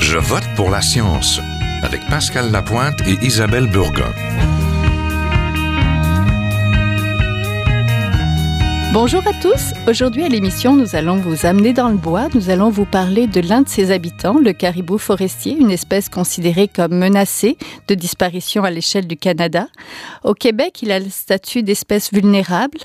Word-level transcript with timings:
Je 0.00 0.18
vote 0.18 0.44
pour 0.56 0.70
la 0.70 0.80
science 0.80 1.40
avec 1.82 2.00
Pascal 2.08 2.50
Lapointe 2.50 3.00
et 3.06 3.24
Isabelle 3.24 3.68
Burgon. 3.70 4.12
Bonjour 8.98 9.22
à 9.28 9.34
tous. 9.42 9.74
Aujourd'hui 9.86 10.24
à 10.24 10.28
l'émission, 10.28 10.74
nous 10.74 10.96
allons 10.96 11.16
vous 11.16 11.44
amener 11.44 11.74
dans 11.74 11.90
le 11.90 11.98
bois. 11.98 12.28
Nous 12.32 12.48
allons 12.48 12.70
vous 12.70 12.86
parler 12.86 13.26
de 13.26 13.42
l'un 13.42 13.60
de 13.60 13.68
ses 13.68 13.90
habitants, 13.90 14.38
le 14.38 14.54
caribou 14.54 14.96
forestier, 14.96 15.54
une 15.54 15.70
espèce 15.70 16.08
considérée 16.08 16.66
comme 16.66 16.96
menacée 16.96 17.58
de 17.88 17.94
disparition 17.94 18.64
à 18.64 18.70
l'échelle 18.70 19.06
du 19.06 19.18
Canada. 19.18 19.68
Au 20.24 20.32
Québec, 20.32 20.80
il 20.82 20.92
a 20.92 20.98
le 20.98 21.10
statut 21.10 21.62
d'espèce 21.62 22.10
vulnérable. 22.10 22.78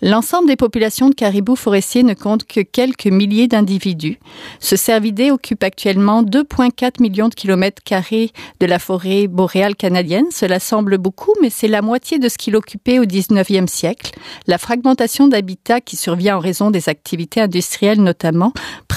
L'ensemble 0.00 0.46
des 0.46 0.56
populations 0.56 1.08
de 1.08 1.14
caribous 1.14 1.56
forestiers 1.56 2.04
ne 2.04 2.14
compte 2.14 2.44
que 2.44 2.60
quelques 2.60 3.06
milliers 3.06 3.48
d'individus. 3.48 4.18
Ce 4.60 4.76
cervidé 4.76 5.32
occupe 5.32 5.64
actuellement 5.64 6.22
2,4 6.22 7.02
millions 7.02 7.28
de 7.28 7.34
kilomètres 7.34 7.82
carrés 7.82 8.30
de 8.60 8.66
la 8.66 8.78
forêt 8.78 9.26
boréale 9.26 9.74
canadienne. 9.74 10.26
Cela 10.30 10.60
semble 10.60 10.98
beaucoup, 10.98 11.34
mais 11.42 11.50
c'est 11.50 11.66
la 11.66 11.82
moitié 11.82 12.20
de 12.20 12.28
ce 12.28 12.38
qu'il 12.38 12.54
occupait 12.54 13.00
au 13.00 13.04
19e 13.04 13.66
siècle. 13.66 14.12
La 14.46 14.58
fragmentation 14.58 15.26
d'habitat 15.26 15.80
qui 15.80 15.96
survient 15.96 16.36
en 16.36 16.40
raison 16.40 16.70
des 16.70 16.88
activités 16.88 17.40
industrielles 17.40 18.00
notamment 18.00 18.52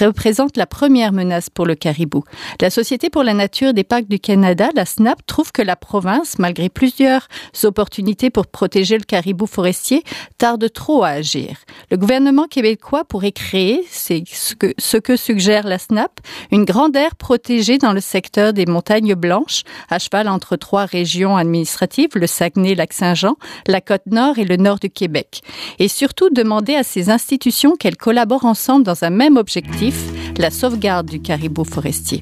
représente 0.05 0.57
la 0.57 0.65
première 0.65 1.11
menace 1.11 1.49
pour 1.49 1.65
le 1.65 1.75
caribou. 1.75 2.23
La 2.59 2.69
Société 2.69 3.09
pour 3.09 3.23
la 3.23 3.33
nature 3.33 3.73
des 3.73 3.83
parcs 3.83 4.07
du 4.07 4.19
Canada, 4.19 4.69
la 4.75 4.85
SNAP, 4.85 5.25
trouve 5.25 5.51
que 5.51 5.61
la 5.61 5.75
province, 5.75 6.39
malgré 6.39 6.69
plusieurs 6.69 7.27
opportunités 7.63 8.29
pour 8.29 8.47
protéger 8.47 8.97
le 8.97 9.03
caribou 9.03 9.45
forestier, 9.45 10.03
tarde 10.37 10.71
trop 10.73 10.90
à 10.99 11.09
agir. 11.09 11.57
Le 11.89 11.97
gouvernement 11.97 12.47
québécois 12.47 13.03
pourrait 13.05 13.31
créer, 13.31 13.83
c'est 13.89 14.23
ce 14.27 14.97
que, 14.97 15.15
suggère 15.15 15.65
la 15.65 15.77
SNAP, 15.77 16.19
une 16.51 16.65
grande 16.65 16.95
aire 16.95 17.15
protégée 17.15 17.77
dans 17.77 17.93
le 17.93 18.01
secteur 18.01 18.53
des 18.53 18.65
montagnes 18.65 19.15
blanches, 19.15 19.63
à 19.89 19.99
cheval 19.99 20.27
entre 20.27 20.55
trois 20.55 20.85
régions 20.85 21.37
administratives, 21.37 22.11
le 22.15 22.27
Saguenay-Lac-Saint-Jean, 22.27 23.35
la 23.67 23.81
Côte-Nord 23.81 24.37
et 24.37 24.45
le 24.45 24.57
nord 24.57 24.79
du 24.79 24.89
Québec. 24.89 25.41
Et 25.79 25.87
surtout 25.87 26.29
demander 26.29 26.75
à 26.75 26.83
ces 26.83 27.09
institutions 27.09 27.75
qu'elles 27.75 27.97
collaborent 27.97 28.45
ensemble 28.45 28.85
dans 28.85 29.03
un 29.03 29.09
même 29.09 29.37
objectif, 29.37 29.95
la 30.37 30.51
sauvegarde 30.51 31.09
du 31.09 31.21
caribou 31.21 31.63
forestier. 31.63 32.21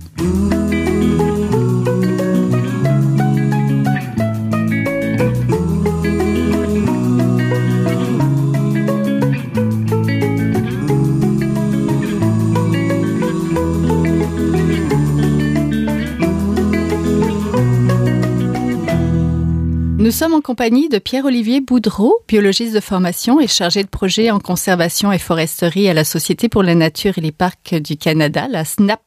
Nous 20.09 20.15
sommes 20.15 20.33
en 20.33 20.41
compagnie 20.41 20.89
de 20.89 20.97
Pierre-Olivier 20.97 21.61
Boudreau, 21.61 22.17
biologiste 22.27 22.73
de 22.73 22.79
formation 22.79 23.39
et 23.39 23.45
chargé 23.45 23.83
de 23.83 23.87
projet 23.87 24.31
en 24.31 24.39
conservation 24.39 25.11
et 25.11 25.19
foresterie 25.19 25.87
à 25.87 25.93
la 25.93 26.03
Société 26.03 26.49
pour 26.49 26.63
la 26.63 26.73
nature 26.73 27.19
et 27.19 27.21
les 27.21 27.31
parcs 27.31 27.75
du 27.75 27.95
Canada, 27.95 28.47
la 28.49 28.65
SNAP 28.65 29.03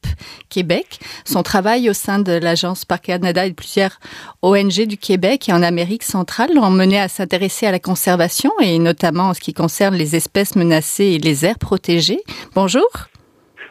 Québec. 0.49 1.01
Son 1.25 1.43
travail 1.43 1.91
au 1.91 1.93
sein 1.93 2.21
de 2.21 2.31
l'Agence 2.31 2.85
Parc 2.85 3.07
Canada 3.07 3.45
et 3.45 3.51
de 3.51 3.57
plusieurs 3.57 3.99
ONG 4.43 4.87
du 4.87 4.97
Québec 4.97 5.49
et 5.49 5.53
en 5.53 5.65
Amérique 5.65 6.05
centrale 6.05 6.55
l'ont 6.55 6.71
mené 6.71 7.01
à 7.01 7.09
s'intéresser 7.09 7.67
à 7.67 7.73
la 7.73 7.81
conservation 7.81 8.53
et 8.61 8.79
notamment 8.79 9.31
en 9.31 9.35
ce 9.35 9.41
qui 9.41 9.55
concerne 9.55 9.97
les 9.97 10.15
espèces 10.15 10.55
menacées 10.55 11.07
et 11.07 11.19
les 11.19 11.45
aires 11.45 11.59
protégées. 11.59 12.23
Bonjour. 12.55 12.87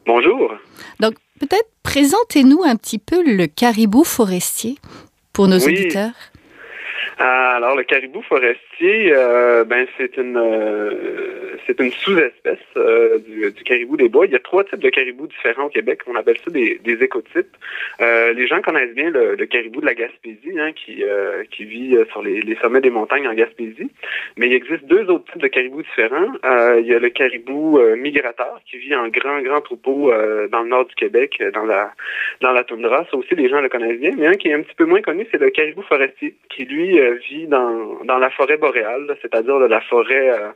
Bonjour. 0.05 0.51
Donc, 0.99 1.13
peut-être 1.39 1.69
présentez-nous 1.81 2.63
un 2.65 2.75
petit 2.75 2.99
peu 2.99 3.23
le 3.23 3.47
caribou 3.47 4.03
forestier 4.03 4.79
pour 5.31 5.47
nos 5.47 5.59
auditeurs. 5.59 6.11
Euh, 7.21 7.57
alors, 7.57 7.75
le 7.75 7.83
caribou 7.83 8.23
forestier, 8.23 9.13
euh, 9.13 9.63
ben 9.63 9.85
c'est 9.95 10.17
une 10.17 10.37
euh, 10.37 11.55
c'est 11.67 11.79
une 11.79 11.91
sous-espèce 11.91 12.57
du, 13.27 13.53
caribou 13.63 13.95
des 13.95 14.09
bois. 14.09 14.25
Il 14.25 14.31
y 14.31 14.35
a 14.35 14.39
trois 14.39 14.63
types 14.63 14.79
de 14.79 14.89
caribous 14.89 15.27
différents 15.27 15.65
au 15.65 15.69
Québec. 15.69 15.99
On 16.07 16.15
appelle 16.15 16.37
ça 16.43 16.49
des, 16.49 16.79
écotypes. 16.83 17.55
les 17.99 18.47
gens 18.47 18.61
connaissent 18.61 18.95
bien 18.95 19.11
le, 19.11 19.35
caribou 19.45 19.81
de 19.81 19.85
la 19.85 19.93
Gaspésie, 19.93 20.59
hein, 20.59 20.71
qui 20.73 21.03
qui 21.51 21.65
vit 21.65 21.95
sur 22.11 22.23
les, 22.23 22.57
sommets 22.61 22.81
des 22.81 22.89
montagnes 22.89 23.27
en 23.27 23.33
Gaspésie. 23.33 23.91
Mais 24.37 24.47
il 24.47 24.53
existe 24.53 24.85
deux 24.85 25.07
autres 25.09 25.31
types 25.31 25.41
de 25.41 25.47
caribous 25.47 25.83
différents. 25.83 26.33
il 26.79 26.87
y 26.87 26.95
a 26.95 26.99
le 26.99 27.09
caribou 27.09 27.79
migrateur 27.95 28.59
qui 28.65 28.77
vit 28.77 28.95
en 28.95 29.09
grand 29.09 29.41
grand 29.41 29.61
troupeau 29.61 30.11
dans 30.51 30.63
le 30.63 30.69
nord 30.69 30.85
du 30.85 30.95
Québec, 30.95 31.41
dans 31.53 31.65
la 31.65 31.91
dans 32.41 32.51
la 32.51 32.63
toundra. 32.63 33.05
Ça 33.11 33.17
aussi, 33.17 33.35
les 33.35 33.49
gens 33.49 33.61
le 33.61 33.69
connaissent 33.69 33.99
bien. 33.99 34.11
Mais 34.17 34.25
un 34.25 34.33
qui 34.33 34.47
est 34.47 34.53
un 34.53 34.61
petit 34.61 34.75
peu 34.75 34.85
moins 34.85 35.01
connu, 35.01 35.27
c'est 35.31 35.39
le 35.39 35.51
caribou 35.51 35.83
forestier, 35.83 36.35
qui 36.49 36.65
lui 36.65 36.99
vit 37.13 37.47
dans, 37.47 38.03
dans 38.03 38.17
la 38.17 38.29
forêt 38.29 38.57
boréale, 38.57 39.17
c'est-à-dire 39.21 39.59
la 39.59 39.81
forêt 39.81 40.29
euh, 40.29 40.49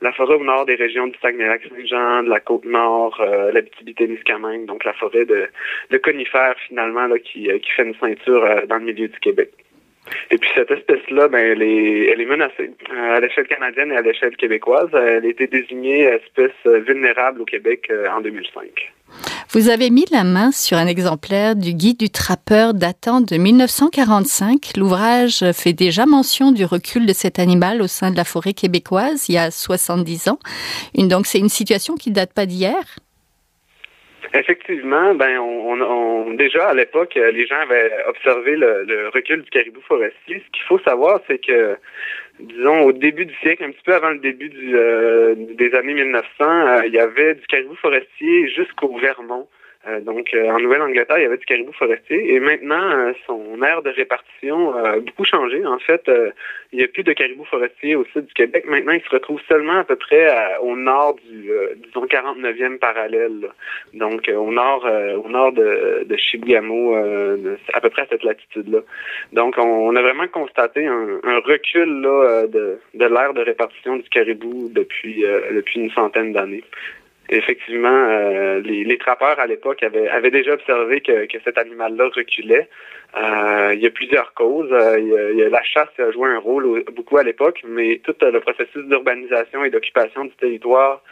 la 0.00 0.12
forêt 0.12 0.34
au 0.34 0.44
nord 0.44 0.66
des 0.66 0.76
régions 0.76 1.06
du 1.06 1.18
Saguenay-Lac-Saint-Jean, 1.20 2.22
de 2.22 2.28
la 2.28 2.40
Côte-Nord, 2.40 3.20
euh, 3.20 3.50
l'Abitibi-Témiscamingue, 3.52 4.66
donc 4.66 4.84
la 4.84 4.92
forêt 4.92 5.24
de, 5.24 5.48
conifères 5.98 6.54
finalement 6.66 7.06
là, 7.06 7.18
qui, 7.18 7.50
euh, 7.50 7.58
qui 7.58 7.70
fait 7.70 7.84
une 7.84 7.94
ceinture 7.96 8.44
euh, 8.44 8.66
dans 8.66 8.76
le 8.76 8.84
milieu 8.84 9.08
du 9.08 9.18
Québec. 9.18 9.50
Et 10.30 10.38
puis 10.38 10.48
cette 10.54 10.70
espèce-là, 10.70 11.28
ben, 11.28 11.38
elle 11.38 11.62
est, 11.62 12.06
elle 12.06 12.20
est 12.20 12.26
menacée 12.26 12.70
à 12.96 13.20
l'échelle 13.20 13.46
canadienne 13.46 13.92
et 13.92 13.96
à 13.96 14.00
l'échelle 14.00 14.36
québécoise. 14.36 14.88
Elle 14.94 15.24
a 15.24 15.28
été 15.28 15.46
désignée 15.46 16.04
espèce 16.04 16.64
vulnérable 16.64 17.42
au 17.42 17.44
Québec 17.44 17.92
en 18.10 18.22
2005. 18.22 18.92
Vous 19.50 19.70
avez 19.70 19.88
mis 19.88 20.04
la 20.12 20.24
main 20.24 20.52
sur 20.52 20.76
un 20.76 20.86
exemplaire 20.86 21.56
du 21.56 21.72
guide 21.72 21.98
du 21.98 22.10
trappeur 22.10 22.74
datant 22.74 23.22
de 23.22 23.34
1945. 23.38 24.76
L'ouvrage 24.76 25.42
fait 25.52 25.72
déjà 25.72 26.04
mention 26.04 26.52
du 26.52 26.66
recul 26.66 27.06
de 27.06 27.14
cet 27.14 27.38
animal 27.38 27.80
au 27.80 27.86
sein 27.86 28.10
de 28.10 28.16
la 28.16 28.24
forêt 28.24 28.52
québécoise 28.52 29.30
il 29.30 29.36
y 29.36 29.38
a 29.38 29.50
70 29.50 30.28
ans. 30.28 30.38
donc 30.96 31.24
c'est 31.24 31.38
une 31.38 31.48
situation 31.48 31.94
qui 31.94 32.10
date 32.10 32.34
pas 32.34 32.44
d'hier? 32.44 32.76
Effectivement, 34.34 35.14
ben 35.14 35.38
on, 35.38 36.34
déjà 36.34 36.68
à 36.68 36.74
l'époque, 36.74 37.14
les 37.14 37.46
gens 37.46 37.60
avaient 37.62 37.90
observé 38.06 38.54
le, 38.54 39.08
recul 39.14 39.42
du 39.42 39.48
caribou 39.48 39.80
forestier. 39.88 40.42
Ce 40.46 40.50
qu'il 40.52 40.64
faut 40.68 40.78
savoir, 40.80 41.20
c'est 41.26 41.38
que 41.38 41.78
disons, 42.40 42.82
au 42.82 42.92
début 42.92 43.26
du 43.26 43.34
siècle, 43.36 43.64
un 43.64 43.70
petit 43.70 43.82
peu 43.84 43.94
avant 43.94 44.10
le 44.10 44.18
début 44.18 44.48
du, 44.48 44.76
euh, 44.76 45.34
des 45.36 45.74
années 45.74 45.94
1900, 45.94 46.26
euh, 46.40 46.86
il 46.86 46.92
y 46.92 46.98
avait 46.98 47.34
du 47.34 47.46
caribou 47.46 47.74
forestier 47.76 48.48
jusqu'au 48.48 48.96
Vermont. 48.98 49.48
Euh, 49.86 50.00
donc, 50.00 50.34
euh, 50.34 50.50
en 50.50 50.58
Nouvelle-Angleterre, 50.58 51.18
il 51.18 51.22
y 51.22 51.26
avait 51.26 51.36
du 51.36 51.46
caribou 51.46 51.72
forestier. 51.72 52.34
Et 52.34 52.40
maintenant, 52.40 52.82
euh, 52.82 53.12
son 53.26 53.62
aire 53.62 53.82
de 53.82 53.90
répartition 53.90 54.74
a 54.74 54.98
beaucoup 54.98 55.24
changé. 55.24 55.64
En 55.64 55.78
fait, 55.78 56.10
il 56.72 56.78
n'y 56.78 56.84
a 56.84 56.88
plus 56.88 57.04
de 57.04 57.12
caribou 57.12 57.44
forestier 57.44 57.94
au 57.94 58.04
sud 58.06 58.26
du 58.26 58.34
Québec. 58.34 58.64
Maintenant, 58.66 58.92
il 58.92 59.02
se 59.02 59.10
retrouve 59.10 59.40
seulement 59.48 59.78
à 59.78 59.84
peu 59.84 59.96
près 59.96 60.56
au 60.62 60.76
nord 60.76 61.14
du, 61.14 61.50
disons, 61.76 62.06
49e 62.06 62.78
parallèle. 62.78 63.50
Donc, 63.94 64.28
au 64.28 64.50
nord 64.50 64.86
au 65.24 65.28
nord 65.28 65.52
de, 65.52 66.04
de 66.04 66.16
Chibougamau, 66.16 66.94
à 67.72 67.80
peu 67.80 67.90
près 67.90 68.02
à 68.02 68.06
cette 68.10 68.24
latitude-là. 68.24 68.80
Donc, 69.32 69.56
on, 69.58 69.94
a 69.96 70.02
vraiment 70.02 70.28
constaté 70.28 70.86
un, 70.86 71.20
un 71.22 71.38
recul 71.40 72.02
là, 72.02 72.46
de, 72.46 72.78
de 72.94 73.04
l'aire 73.04 73.34
de 73.34 73.42
répartition 73.42 73.96
du 73.96 74.08
caribou 74.08 74.70
depuis, 74.72 75.24
depuis 75.52 75.80
une 75.80 75.90
centaine 75.90 76.32
d'années 76.32 76.64
effectivement, 77.28 77.88
euh, 77.88 78.60
les, 78.60 78.98
trappeurs 78.98 79.38
à 79.38 79.46
l'époque 79.46 79.82
avaient, 79.82 80.30
déjà 80.30 80.54
observé 80.54 81.00
que, 81.00 81.26
que 81.26 81.38
cet 81.44 81.58
animal-là 81.58 82.08
reculait. 82.14 82.68
Euh, 83.16 83.72
il 83.74 83.80
y 83.80 83.86
a 83.86 83.90
plusieurs 83.90 84.34
causes. 84.34 84.70
Euh, 84.72 85.48
la 85.50 85.62
chasse 85.62 85.88
a 85.98 86.10
joué 86.10 86.28
un 86.30 86.38
rôle 86.38 86.84
beaucoup 86.92 87.18
à 87.18 87.22
l'époque, 87.22 87.62
mais 87.66 88.00
tout 88.04 88.14
le 88.20 88.40
processus 88.40 88.84
d'urbanisation 88.86 89.64
et 89.64 89.70
d'occupation 89.70 90.24
du 90.24 90.34
territoire 90.36 91.02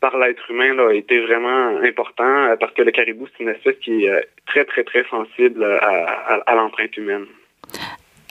par 0.00 0.18
l'être 0.18 0.50
humain 0.50 0.74
là, 0.74 0.88
a 0.88 0.94
été 0.94 1.20
vraiment 1.20 1.78
important 1.78 2.56
parce 2.58 2.72
que 2.72 2.82
le 2.82 2.90
caribou, 2.90 3.28
c'est 3.28 3.44
une 3.44 3.50
espèce 3.50 3.76
qui 3.76 4.06
est 4.06 4.28
très, 4.46 4.64
très, 4.64 4.82
très 4.82 5.04
sensible 5.04 5.62
à, 5.64 5.78
à, 5.78 6.34
à 6.46 6.54
l'empreinte 6.56 6.96
humaine. 6.96 7.26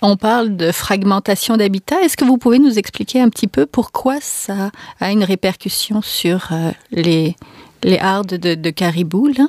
On 0.04 0.18
parle 0.18 0.58
de 0.58 0.72
fragmentation 0.72 1.58
d'habitat. 1.58 2.02
Est-ce 2.02 2.18
que 2.18 2.26
vous 2.26 2.40
pouvez 2.40 2.58
nous 2.58 2.80
expliquer 2.80 3.22
un 3.22 3.30
petit 3.30 3.48
peu 3.48 3.68
pourquoi 3.68 4.16
ça 4.20 4.72
a 5.00 5.12
une 5.12 5.24
répercussion 5.24 6.02
sur 6.02 6.52
euh, 6.52 6.72
les, 6.92 7.36
les 7.84 8.00
hardes 8.00 8.34
de, 8.34 8.70
caribou 8.72 9.28
là? 9.28 9.46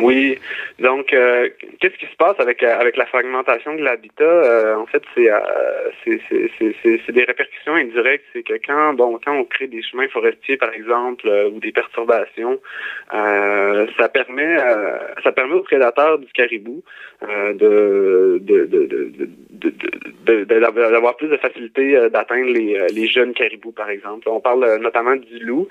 Oui. 0.00 0.38
Donc, 0.78 1.12
euh, 1.12 1.48
qu'est-ce 1.80 1.96
qui 1.96 2.06
se 2.06 2.16
passe 2.16 2.38
avec 2.38 2.62
euh, 2.62 2.78
avec 2.78 2.96
la 2.96 3.06
fragmentation 3.06 3.74
de 3.74 3.82
l'habitat? 3.82 4.78
En 4.78 4.86
fait, 4.86 5.02
c'est 5.14 5.30
c'est 6.82 7.12
des 7.12 7.24
répercussions 7.24 7.74
indirectes. 7.74 8.24
C'est 8.32 8.42
que 8.42 8.54
quand 8.66 8.94
bon 8.94 9.18
quand 9.22 9.34
on 9.34 9.44
crée 9.44 9.68
des 9.68 9.82
chemins 9.82 10.08
forestiers, 10.08 10.56
par 10.56 10.72
exemple, 10.72 11.28
ou 11.52 11.60
des 11.60 11.72
perturbations, 11.72 12.60
ça 13.10 14.08
permet 14.12 14.56
ça 15.22 15.32
permet 15.32 15.54
aux 15.54 15.62
prédateurs 15.62 16.18
du 16.18 16.30
caribou 16.32 16.82
de 17.22 18.40
d'avoir 20.90 21.16
plus 21.16 21.28
de 21.28 21.36
facilité 21.36 22.08
d'atteindre 22.12 22.50
les, 22.50 22.86
les 22.94 23.06
jeunes 23.06 23.32
caribous, 23.32 23.72
par 23.72 23.88
exemple. 23.90 24.28
On 24.28 24.40
parle 24.40 24.78
notamment 24.80 25.16
du 25.16 25.38
loup 25.38 25.68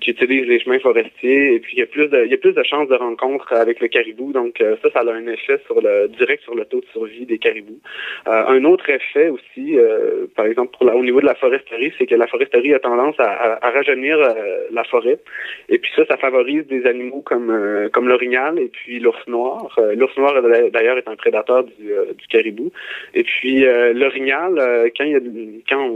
qui 0.00 0.10
utilise 0.10 0.46
les 0.46 0.60
chemins 0.60 0.78
forestiers 0.78 1.54
et 1.54 1.60
puis 1.60 1.76
il 1.76 1.80
y 1.80 1.82
a 1.82 1.86
plus 1.86 2.08
de 2.08 2.24
il 2.24 2.30
y 2.30 2.34
a 2.34 2.38
plus 2.38 2.52
de 2.52 2.62
chances 2.62 2.88
de 2.88 2.94
rencontre 2.94 3.52
avec 3.52 3.80
le 3.80 3.88
caribou. 3.88 4.32
Donc 4.32 4.60
euh, 4.60 4.76
ça, 4.82 4.90
ça 4.90 5.00
a 5.00 5.12
un 5.12 5.26
effet 5.26 5.60
sur 5.66 5.80
le 5.80 6.08
direct 6.08 6.42
sur 6.42 6.54
le 6.54 6.64
taux 6.64 6.80
de 6.80 6.86
survie 6.86 7.26
des 7.26 7.38
caribous. 7.38 7.80
Euh, 8.28 8.44
un 8.48 8.64
autre 8.64 8.88
effet 8.90 9.28
aussi, 9.28 9.78
euh, 9.78 10.26
par 10.34 10.46
exemple 10.46 10.76
pour 10.76 10.86
au 10.94 11.02
niveau 11.02 11.20
de 11.20 11.26
la 11.26 11.34
foresterie, 11.34 11.92
c'est 11.98 12.06
que 12.06 12.14
la 12.14 12.26
foresterie 12.26 12.74
a 12.74 12.78
tendance 12.78 13.16
à, 13.18 13.58
rajeunir 13.62 14.16
la 14.70 14.84
forêt. 14.84 15.18
Et 15.68 15.78
puis 15.78 15.90
ça, 15.96 16.04
ça 16.06 16.16
favorise 16.16 16.66
des 16.66 16.86
animaux 16.86 17.22
comme 17.22 17.88
comme 17.92 18.08
l'orignal 18.08 18.58
et 18.58 18.68
puis 18.68 18.98
l'ours 19.00 19.26
noir. 19.26 19.78
l'ours 19.94 20.16
noir 20.16 20.42
d'ailleurs 20.72 20.98
est 20.98 21.08
un 21.08 21.16
prédateur 21.16 21.64
du, 21.64 22.26
caribou. 22.28 22.70
Et 23.14 23.22
puis 23.22 23.64
l'orignal, 23.94 24.90
quand, 24.96 25.04
il 25.04 25.10
y 25.10 25.14
a, 25.14 25.20
quand 25.68 25.88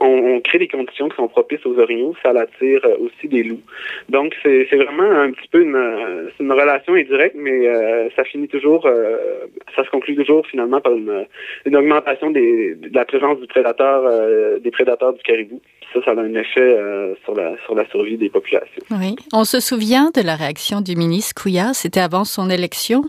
on, 0.00 0.40
crée 0.40 0.58
des 0.58 0.68
conditions 0.68 1.08
qui 1.08 1.16
sont 1.16 1.28
propices 1.28 1.64
aux 1.64 1.78
orignaux, 1.78 2.14
ça 2.22 2.30
attire 2.30 2.86
aussi 3.00 3.28
des 3.28 3.42
loups. 3.42 3.62
Donc 4.08 4.34
c'est 4.42 4.64
vraiment 4.76 5.10
un 5.10 5.30
petit 5.30 5.48
peu 5.48 5.62
une, 5.62 6.30
une 6.40 6.52
relation 6.52 6.96
est 6.96 7.04
directe, 7.04 7.36
mais 7.36 7.66
euh, 7.66 8.08
ça 8.14 8.24
finit 8.24 8.48
toujours, 8.48 8.86
euh, 8.86 9.46
ça 9.74 9.84
se 9.84 9.90
conclut 9.90 10.16
toujours 10.16 10.46
finalement 10.46 10.80
par 10.80 10.92
une, 10.92 11.26
augmentation 11.66 12.30
de 12.30 12.78
la 12.92 13.04
présence 13.04 13.40
du 13.40 13.46
prédateur, 13.46 14.04
euh, 14.06 14.58
des 14.58 14.70
prédateurs 14.70 15.12
du 15.14 15.22
caribou. 15.22 15.60
Ça, 15.96 16.04
ça 16.04 16.20
a 16.20 16.22
un 16.22 16.34
effet 16.34 16.78
sur, 17.24 17.34
la, 17.34 17.54
sur 17.64 17.74
la 17.74 17.88
survie 17.88 18.18
des 18.18 18.28
populations. 18.28 18.82
Oui. 18.90 19.16
On 19.32 19.44
se 19.44 19.60
souvient 19.60 20.10
de 20.14 20.20
la 20.20 20.36
réaction 20.36 20.82
du 20.82 20.94
ministre 20.94 21.40
Couillard, 21.40 21.74
c'était 21.74 22.00
avant 22.00 22.24
son 22.24 22.50
élection. 22.50 23.04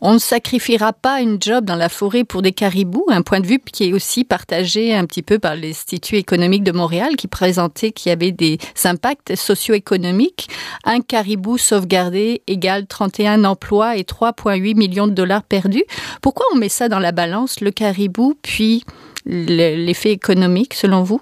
On 0.00 0.14
ne 0.14 0.18
sacrifiera 0.18 0.92
pas 0.92 1.20
une 1.20 1.40
job 1.40 1.64
dans 1.64 1.76
la 1.76 1.88
forêt 1.88 2.24
pour 2.24 2.42
des 2.42 2.52
caribous, 2.52 3.06
un 3.08 3.22
point 3.22 3.40
de 3.40 3.46
vue 3.46 3.60
qui 3.60 3.88
est 3.88 3.92
aussi 3.92 4.24
partagé 4.24 4.94
un 4.94 5.06
petit 5.06 5.22
peu 5.22 5.38
par 5.38 5.54
l'Institut 5.54 6.16
économique 6.16 6.64
de 6.64 6.72
Montréal 6.72 7.16
qui 7.16 7.28
présentait 7.28 7.92
qu'il 7.92 8.10
y 8.10 8.12
avait 8.12 8.32
des 8.32 8.58
impacts 8.84 9.36
socio-économiques. 9.36 10.48
Un 10.84 11.00
caribou 11.00 11.58
sauvegardé 11.58 12.42
égale 12.48 12.86
30 12.86 13.12
31 13.12 13.44
emplois 13.44 13.96
et 13.96 14.02
3,8 14.02 14.76
millions 14.76 15.06
de 15.06 15.12
dollars 15.12 15.42
perdus. 15.42 15.84
Pourquoi 16.22 16.46
on 16.52 16.56
met 16.56 16.68
ça 16.68 16.88
dans 16.88 16.98
la 16.98 17.12
balance, 17.12 17.60
le 17.60 17.70
caribou, 17.70 18.34
puis 18.42 18.84
l'effet 19.26 20.12
économique, 20.12 20.74
selon 20.74 21.02
vous? 21.02 21.20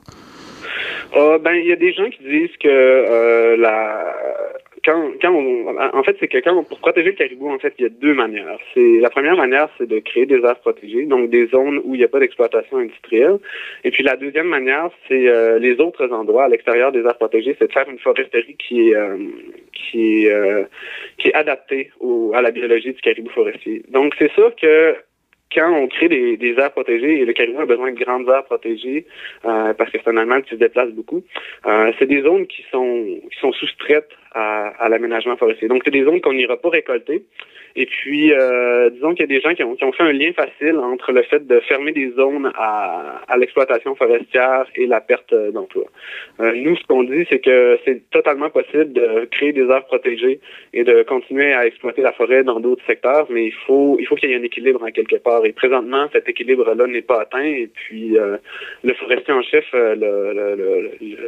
Euh, 1.17 1.39
ben, 1.39 1.55
il 1.55 1.67
y 1.67 1.73
a 1.73 1.77
des 1.77 1.93
gens 1.93 2.09
qui 2.09 2.23
disent 2.23 2.57
que 2.59 2.69
euh, 2.69 3.57
la 3.57 4.17
quand, 4.83 5.13
quand 5.21 5.31
on, 5.31 5.77
en 5.79 6.03
fait, 6.05 6.17
c'est 6.21 6.29
que 6.29 6.39
quand 6.39 6.65
pour 6.65 6.79
protéger 6.79 7.11
le 7.11 7.17
caribou, 7.17 7.51
en 7.51 7.59
fait, 7.59 7.75
il 7.79 7.83
y 7.83 7.87
a 7.87 7.91
deux 7.91 8.15
manières. 8.15 8.59
C'est 8.73 8.99
la 9.01 9.11
première 9.11 9.37
manière, 9.37 9.69
c'est 9.77 9.87
de 9.87 9.99
créer 9.99 10.25
des 10.25 10.43
aires 10.43 10.59
protégées, 10.61 11.05
donc 11.05 11.29
des 11.29 11.49
zones 11.49 11.83
où 11.85 11.95
il 11.95 11.99
n'y 11.99 12.05
a 12.05 12.09
pas 12.09 12.21
d'exploitation 12.21 12.79
industrielle. 12.79 13.39
Et 13.85 13.91
puis 13.91 14.03
la 14.03 14.17
deuxième 14.17 14.47
manière, 14.47 14.89
c'est 15.07 15.29
euh, 15.29 15.59
les 15.59 15.81
autres 15.81 16.11
endroits 16.13 16.45
à 16.45 16.49
l'extérieur 16.49 16.93
des 16.93 17.01
aires 17.01 17.19
protégées, 17.19 17.57
c'est 17.59 17.67
de 17.67 17.73
faire 17.73 17.91
une 17.91 17.99
foresterie 17.99 18.57
qui 18.57 18.91
est 18.91 18.97
qui 19.75 20.27
est 20.27 20.67
qui 21.19 21.29
est 21.29 21.35
adaptée 21.35 21.91
au, 22.01 22.33
à 22.35 22.41
la 22.41 22.51
biologie 22.51 22.93
du 22.93 23.01
caribou 23.01 23.29
forestier. 23.31 23.83
Donc 23.91 24.15
c'est 24.19 24.33
sûr 24.33 24.55
que 24.57 24.97
quand 25.53 25.73
on 25.73 25.89
crée 25.89 26.09
des, 26.09 26.37
des, 26.37 26.55
aires 26.59 26.73
protégées, 26.73 27.21
et 27.21 27.25
le 27.25 27.33
caribou 27.33 27.61
a 27.61 27.67
besoin 27.67 27.93
de 27.93 27.99
grandes 27.99 28.29
aires 28.29 28.45
protégées 28.45 29.07
euh, 29.45 29.75
parce 29.75 29.91
que 29.91 29.99
c'est 30.03 30.11
un 30.11 30.17
animal 30.17 30.43
qui 30.45 30.51
se 30.51 30.57
beaucoup, 30.93 31.23
euh, 31.67 31.93
c'est 31.99 32.07
des 32.07 32.23
zones 32.23 32.47
qui 32.47 32.65
sont 32.71 33.21
qui 33.31 33.39
sont 33.41 33.53
soustraites 33.53 34.11
à, 34.33 34.69
à 34.79 34.89
l'aménagement 34.89 35.37
forestier. 35.37 35.69
Donc 35.69 35.83
c'est 35.85 35.91
des 35.91 36.05
zones 36.05 36.21
qu'on 36.21 36.33
n'ira 36.33 36.57
pas 36.57 36.71
récolter. 36.71 37.25
Et 37.77 37.87
puis, 37.87 38.33
euh, 38.33 38.91
disons 38.91 39.15
qu'il 39.15 39.21
y 39.21 39.33
a 39.33 39.39
des 39.39 39.41
gens 39.41 39.55
qui 39.55 39.63
ont, 39.63 39.77
qui 39.77 39.85
ont, 39.85 39.93
fait 39.93 40.03
un 40.03 40.13
lien 40.13 40.33
facile 40.33 40.77
entre 40.79 41.13
le 41.13 41.23
fait 41.23 41.47
de 41.47 41.61
fermer 41.61 41.93
des 41.93 42.11
zones 42.11 42.51
à, 42.57 43.23
à 43.29 43.37
l'exploitation 43.37 43.95
forestière 43.95 44.67
et 44.75 44.87
la 44.87 45.01
perte 45.01 45.33
d'emploi. 45.53 45.85
Euh, 46.41 46.53
nous, 46.57 46.77
ce 46.77 46.85
qu'on 46.89 47.05
dit, 47.05 47.27
c'est 47.31 47.39
que 47.39 47.79
c'est 47.85 48.03
totalement 48.11 48.51
possible 48.51 48.93
de 48.93 49.29
créer 49.31 49.53
des 49.53 49.69
aires 49.69 49.85
protégées 49.85 50.41
et 50.73 50.83
de 50.83 51.03
continuer 51.05 51.53
à 51.53 51.67
exploiter 51.67 52.03
la 52.03 52.13
forêt 52.13 52.43
dans 52.43 52.59
d'autres 52.59 52.85
secteurs, 52.87 53.27
mais 53.31 53.47
il 53.47 53.55
faut 53.67 53.97
il 54.01 54.07
faut 54.07 54.17
qu'il 54.17 54.31
y 54.31 54.33
ait 54.33 54.37
un 54.37 54.43
équilibre 54.43 54.83
en 54.83 54.91
quelque 54.91 55.17
part. 55.17 55.45
Et 55.45 55.53
présentement, 55.53 56.09
cet 56.13 56.29
équilibre-là 56.29 56.87
n'est 56.87 57.03
pas 57.03 57.21
atteint. 57.21 57.45
Et 57.45 57.69
puis, 57.73 58.19
euh, 58.19 58.37
le 58.83 58.95
forestier 58.95 59.33
en 59.33 59.43
chef 59.43 59.65
euh, 59.75 59.95
le, 59.95 60.91
le, 61.01 61.21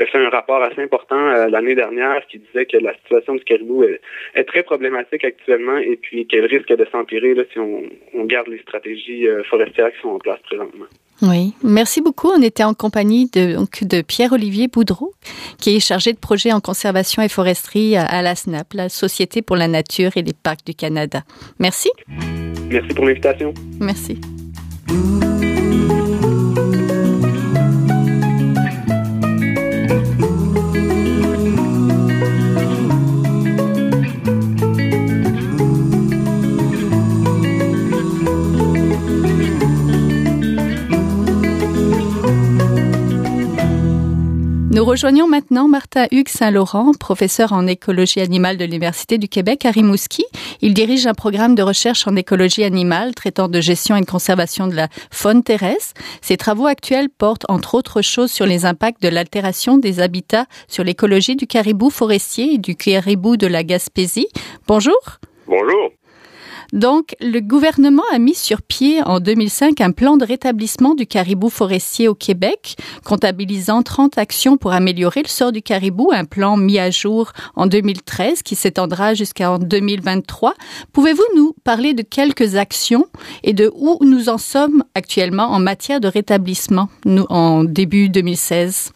a 0.00 0.06
fait 0.06 0.18
un 0.18 0.28
rapport 0.28 0.62
assez 0.62 0.80
important 0.80 1.18
euh, 1.18 1.48
l'année 1.48 1.74
dernière 1.74 2.24
qui 2.28 2.40
disait 2.52 2.66
que 2.66 2.76
la 2.78 2.94
situation 2.98 3.34
du 3.34 3.44
caribou 3.44 3.84
est, 3.84 4.00
est 4.34 4.44
très 4.44 4.62
problématique 4.62 5.24
actuellement 5.24 5.76
et 5.78 5.96
puis 5.96 6.26
qu'elle 6.26 6.46
risque 6.46 6.72
de 6.72 6.86
s'empirer 6.90 7.34
si 7.52 7.58
on, 7.58 7.82
on, 8.14 8.24
garde 8.24 8.48
les 8.48 8.58
stratégies 8.60 9.26
forestières 9.48 9.92
qui 9.92 10.00
sont 10.00 10.08
en 10.08 10.18
place 10.18 10.40
présentement. 10.40 10.86
Oui, 11.22 11.54
merci 11.64 12.00
beaucoup. 12.00 12.28
On 12.28 12.42
était 12.42 12.64
en 12.64 12.74
compagnie 12.74 13.28
de, 13.30 13.54
donc, 13.54 13.82
de 13.82 14.02
Pierre-Olivier 14.02 14.68
Boudreau, 14.68 15.12
qui 15.60 15.76
est 15.76 15.80
chargé 15.80 16.12
de 16.12 16.18
projet 16.18 16.52
en 16.52 16.60
conservation 16.60 17.22
et 17.22 17.28
foresterie 17.28 17.96
à 17.96 18.22
la 18.22 18.34
SNAP, 18.34 18.74
la 18.74 18.88
Société 18.88 19.42
pour 19.42 19.56
la 19.56 19.68
nature 19.68 20.16
et 20.16 20.22
les 20.22 20.32
parcs 20.32 20.64
du 20.64 20.74
Canada. 20.74 21.22
Merci. 21.58 21.90
Merci 22.70 22.94
pour 22.94 23.06
l'invitation. 23.06 23.52
Merci. 23.80 24.20
Nous 44.78 44.84
rejoignons 44.84 45.26
maintenant 45.26 45.66
Martin 45.66 46.06
Hugues 46.12 46.28
Saint-Laurent, 46.28 46.92
professeur 46.92 47.52
en 47.52 47.66
écologie 47.66 48.20
animale 48.20 48.56
de 48.56 48.64
l'Université 48.64 49.18
du 49.18 49.28
Québec 49.28 49.64
à 49.66 49.72
Rimouski. 49.72 50.24
Il 50.60 50.72
dirige 50.72 51.08
un 51.08 51.14
programme 51.14 51.56
de 51.56 51.64
recherche 51.64 52.06
en 52.06 52.14
écologie 52.14 52.62
animale 52.62 53.12
traitant 53.12 53.48
de 53.48 53.60
gestion 53.60 53.96
et 53.96 54.02
de 54.02 54.06
conservation 54.06 54.68
de 54.68 54.76
la 54.76 54.86
faune 55.10 55.42
terrestre. 55.42 56.00
Ses 56.20 56.36
travaux 56.36 56.66
actuels 56.66 57.08
portent 57.08 57.44
entre 57.48 57.74
autres 57.74 58.02
choses 58.02 58.30
sur 58.30 58.46
les 58.46 58.66
impacts 58.66 59.02
de 59.02 59.08
l'altération 59.08 59.78
des 59.78 59.98
habitats 59.98 60.46
sur 60.68 60.84
l'écologie 60.84 61.34
du 61.34 61.48
caribou 61.48 61.90
forestier 61.90 62.54
et 62.54 62.58
du 62.58 62.76
caribou 62.76 63.36
de 63.36 63.48
la 63.48 63.64
Gaspésie. 63.64 64.28
Bonjour. 64.68 65.18
Bonjour. 65.48 65.90
Donc, 66.72 67.16
le 67.20 67.40
gouvernement 67.40 68.02
a 68.12 68.18
mis 68.18 68.34
sur 68.34 68.60
pied 68.60 69.02
en 69.02 69.20
2005 69.20 69.80
un 69.80 69.90
plan 69.90 70.16
de 70.16 70.24
rétablissement 70.24 70.94
du 70.94 71.06
caribou 71.06 71.48
forestier 71.48 72.08
au 72.08 72.14
Québec, 72.14 72.76
comptabilisant 73.04 73.82
30 73.82 74.18
actions 74.18 74.58
pour 74.58 74.72
améliorer 74.72 75.22
le 75.22 75.28
sort 75.28 75.52
du 75.52 75.62
caribou, 75.62 76.10
un 76.12 76.26
plan 76.26 76.56
mis 76.56 76.78
à 76.78 76.90
jour 76.90 77.32
en 77.56 77.66
2013 77.66 78.42
qui 78.42 78.54
s'étendra 78.54 79.14
jusqu'en 79.14 79.58
2023. 79.58 80.54
Pouvez-vous 80.92 81.24
nous 81.36 81.54
parler 81.64 81.94
de 81.94 82.02
quelques 82.02 82.56
actions 82.56 83.06
et 83.42 83.54
de 83.54 83.70
où 83.74 83.98
nous 84.02 84.28
en 84.28 84.38
sommes 84.38 84.84
actuellement 84.94 85.46
en 85.46 85.60
matière 85.60 86.00
de 86.00 86.08
rétablissement, 86.08 86.88
en 87.30 87.64
début 87.64 88.08
2016? 88.10 88.92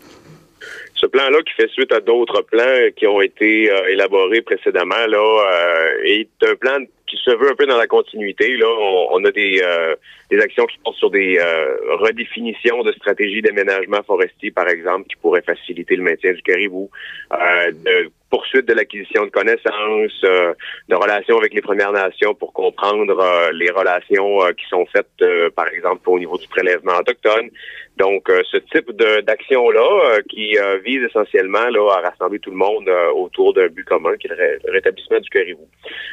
Ce 1.03 1.07
plan-là 1.09 1.39
qui 1.43 1.53
fait 1.55 1.69
suite 1.71 1.93
à 1.93 2.01
d'autres 2.01 2.43
plans 2.43 2.91
qui 2.97 3.07
ont 3.07 3.21
été 3.21 3.71
euh, 3.71 3.89
élaborés 3.91 4.43
précédemment 4.43 5.07
là 5.09 5.19
euh, 5.19 6.05
est 6.05 6.29
un 6.47 6.55
plan 6.55 6.79
qui 7.13 7.19
se 7.23 7.31
veut 7.31 7.51
un 7.51 7.55
peu 7.55 7.67
dans 7.67 7.77
la 7.77 7.87
continuité. 7.87 8.57
Là, 8.57 8.67
on, 9.11 9.23
a 9.25 9.31
des, 9.31 9.61
euh, 9.63 9.95
des 10.31 10.41
actions 10.41 10.65
qui 10.65 10.79
portent 10.79 10.97
sur 10.97 11.11
des 11.11 11.39
euh, 11.39 11.77
redéfinitions 11.97 12.83
de 12.83 12.93
stratégies 12.93 13.43
d'aménagement 13.43 14.03
forestier, 14.03 14.51
par 14.51 14.67
exemple, 14.69 15.09
qui 15.09 15.17
pourraient 15.17 15.43
faciliter 15.43 15.97
le 15.97 16.05
maintien 16.05 16.33
du 16.33 16.41
caribou, 16.43 16.89
euh, 17.33 17.71
de 17.71 18.11
poursuite 18.33 18.67
de 18.67 18.73
l'acquisition 18.73 19.27
de 19.27 19.31
connaissances, 19.31 20.21
euh, 20.25 20.55
de 20.89 20.95
relations 20.95 21.37
avec 21.37 21.53
les 21.53 21.61
Premières 21.61 21.93
Nations 21.93 22.35
pour 22.35 22.55
comprendre 22.55 23.19
euh, 23.21 23.53
les 23.53 23.71
relations 23.71 24.39
qui 24.57 24.67
sont 24.71 24.87
faites, 24.87 25.53
par 25.55 25.69
exemple, 25.69 26.01
au 26.07 26.19
niveau 26.19 26.39
du 26.39 26.49
prélèvement 26.49 26.97
autochtone. 26.99 27.51
Donc, 27.99 28.29
ce 28.51 28.57
type 28.57 28.91
d'action-là 29.27 30.21
qui 30.31 30.57
vise 30.85 31.03
essentiellement 31.05 31.69
là, 31.69 31.99
à 31.99 32.09
rassembler 32.09 32.39
tout 32.39 32.51
le 32.51 32.57
monde 32.57 32.89
autour 33.15 33.53
d'un 33.53 33.69
but 33.69 33.85
commun, 33.85 34.17
qui 34.17 34.29
est 34.29 34.31
le 34.65 34.73
rétablissement 34.73 35.21
du 35.21 35.29
caribou. 35.29 35.69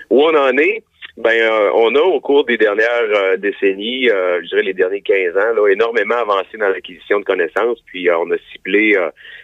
Où 0.09 0.21
on 0.21 0.35
en 0.35 0.57
est, 0.57 0.83
Ben, 1.19 1.35
euh, 1.37 1.69
on 1.73 1.93
a 1.95 1.99
au 1.99 2.21
cours 2.21 2.45
des 2.45 2.57
dernières 2.57 2.87
euh, 3.13 3.35
décennies, 3.35 4.09
euh, 4.09 4.39
je 4.41 4.47
dirais 4.47 4.61
les 4.61 4.73
derniers 4.73 5.01
15 5.01 5.35
ans, 5.35 5.53
là, 5.53 5.67
énormément 5.67 6.15
avancé 6.15 6.57
dans 6.57 6.69
l'acquisition 6.69 7.19
de 7.19 7.25
connaissances, 7.25 7.81
puis 7.87 8.09
on 8.09 8.31
a 8.31 8.37
ciblé 8.53 8.95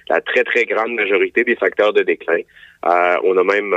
la 0.08 0.22
très 0.22 0.46
très 0.46 0.64
grande 0.64 0.94
majorité 0.94 1.44
des 1.44 1.58
facteurs 1.58 1.92
de 1.92 2.02
déclin. 2.02 2.40
on 2.86 3.38
a 3.38 3.44
même 3.44 3.76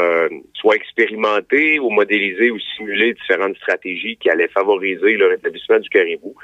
soit 0.54 0.76
expérimenté 0.76 1.80
ou 1.80 1.90
modélisé 1.90 2.52
ou 2.52 2.60
simulé 2.76 3.14
différentes 3.14 3.56
stratégies 3.56 4.16
qui 4.16 4.30
allaient 4.30 4.46
favoriser 4.46 5.16
le 5.16 5.26
rétablissement 5.26 5.80
du 5.80 5.88
caribou. 5.88 6.36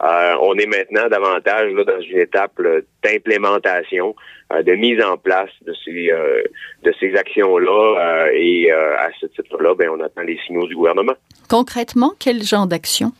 On 0.00 0.54
est 0.56 0.66
maintenant 0.66 1.08
davantage 1.08 1.72
là, 1.72 1.84
dans 1.84 2.00
une 2.00 2.18
étape 2.18 2.60
d'implémentation, 3.04 4.14
de 4.50 4.72
mise 4.74 5.02
en 5.02 5.16
place 5.16 5.50
de 5.66 5.74
ces 5.84 6.10
de 6.82 6.94
ces 6.98 7.14
actions-là, 7.14 8.28
et 8.32 8.70
à 8.70 9.10
ce 9.20 9.26
titre-là, 9.26 9.74
ben, 9.74 9.90
on 9.90 10.00
attend 10.00 10.22
les 10.22 10.38
signaux 10.46 10.66
du 10.66 10.74
gouvernement 10.74 11.14
Concrètement, 11.48 12.12
quel 12.18 12.42
genre 12.42 12.66
d'action? 12.66 13.12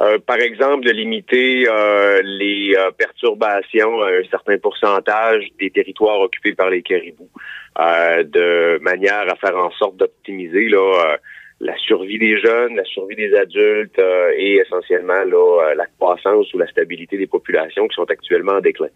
Euh, 0.00 0.18
par 0.18 0.38
exemple, 0.38 0.84
de 0.84 0.90
limiter 0.90 1.66
euh, 1.68 2.20
les 2.24 2.74
euh, 2.76 2.90
perturbations 2.92 4.00
à 4.02 4.08
un 4.08 4.24
certain 4.30 4.56
pourcentage 4.58 5.44
des 5.60 5.70
territoires 5.70 6.20
occupés 6.20 6.54
par 6.54 6.70
les 6.70 6.82
caribous, 6.82 7.30
de 7.78 8.78
manière 8.80 9.30
à 9.30 9.36
faire 9.36 9.56
en 9.56 9.70
sorte 9.72 9.96
d'optimiser 9.96 10.68
là 10.68 11.16
la 11.62 11.76
survie 11.78 12.18
des 12.18 12.38
jeunes, 12.38 12.76
la 12.76 12.84
survie 12.84 13.16
des 13.16 13.34
adultes 13.34 14.00
et 14.36 14.56
essentiellement 14.56 15.22
là, 15.24 15.74
la 15.74 15.86
croissance 15.98 16.52
ou 16.52 16.58
la 16.58 16.66
stabilité 16.66 17.16
des 17.16 17.28
populations 17.28 17.86
qui 17.86 17.94
sont 17.94 18.10
actuellement 18.10 18.54
en 18.54 18.60
déclin. 18.60 18.88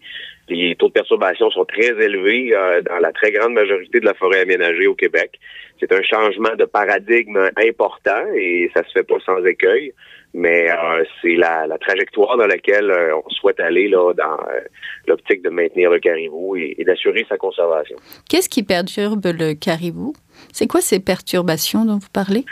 Les 0.49 0.75
taux 0.75 0.89
de 0.89 0.93
perturbation 0.93 1.49
sont 1.49 1.65
très 1.65 1.95
élevés 2.03 2.51
dans 2.85 2.99
la 2.99 3.11
très 3.13 3.31
grande 3.31 3.53
majorité 3.53 4.01
de 4.01 4.05
la 4.05 4.13
forêt 4.13 4.41
aménagée 4.41 4.85
au 4.87 4.95
Québec 4.95 5.39
c'est 5.79 5.91
un 5.91 6.01
changement 6.01 6.55
de 6.57 6.65
paradigme 6.65 7.49
important 7.57 8.25
et 8.35 8.69
ça 8.73 8.83
se 8.83 8.91
fait 8.91 9.03
pas 9.03 9.19
sans 9.25 9.43
écueil, 9.45 9.93
mais 10.37 10.69
euh, 10.69 11.03
c'est 11.21 11.35
la, 11.35 11.67
trajectoire 11.81 12.37
dans 12.37 12.45
laquelle 12.45 12.91
euh, 12.91 13.15
on 13.25 13.29
souhaite 13.29 13.59
aller 13.59 13.87
là 13.89 14.13
dans 14.13 14.33
euh, 14.33 14.59
l'optique 15.07 15.41
de 15.41 15.49
maintenir 15.49 15.89
le 15.89 15.99
caribou 15.99 16.55
et, 16.55 16.75
d'assurer 16.85 17.25
sa 17.27 17.37
conservation. 17.37 17.97
Qu'est-ce 18.29 18.47
qui 18.47 18.61
perturbe 18.61 19.25
le 19.25 19.55
caribou? 19.55 20.13
C'est 20.53 20.67
quoi 20.67 20.81
ces 20.81 20.99
perturbations 20.99 21.85
dont 21.85 21.97
vous 21.97 22.13
parlez? 22.13 22.45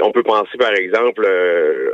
On 0.00 0.12
peut 0.12 0.22
penser, 0.22 0.56
par 0.58 0.72
exemple, 0.72 1.26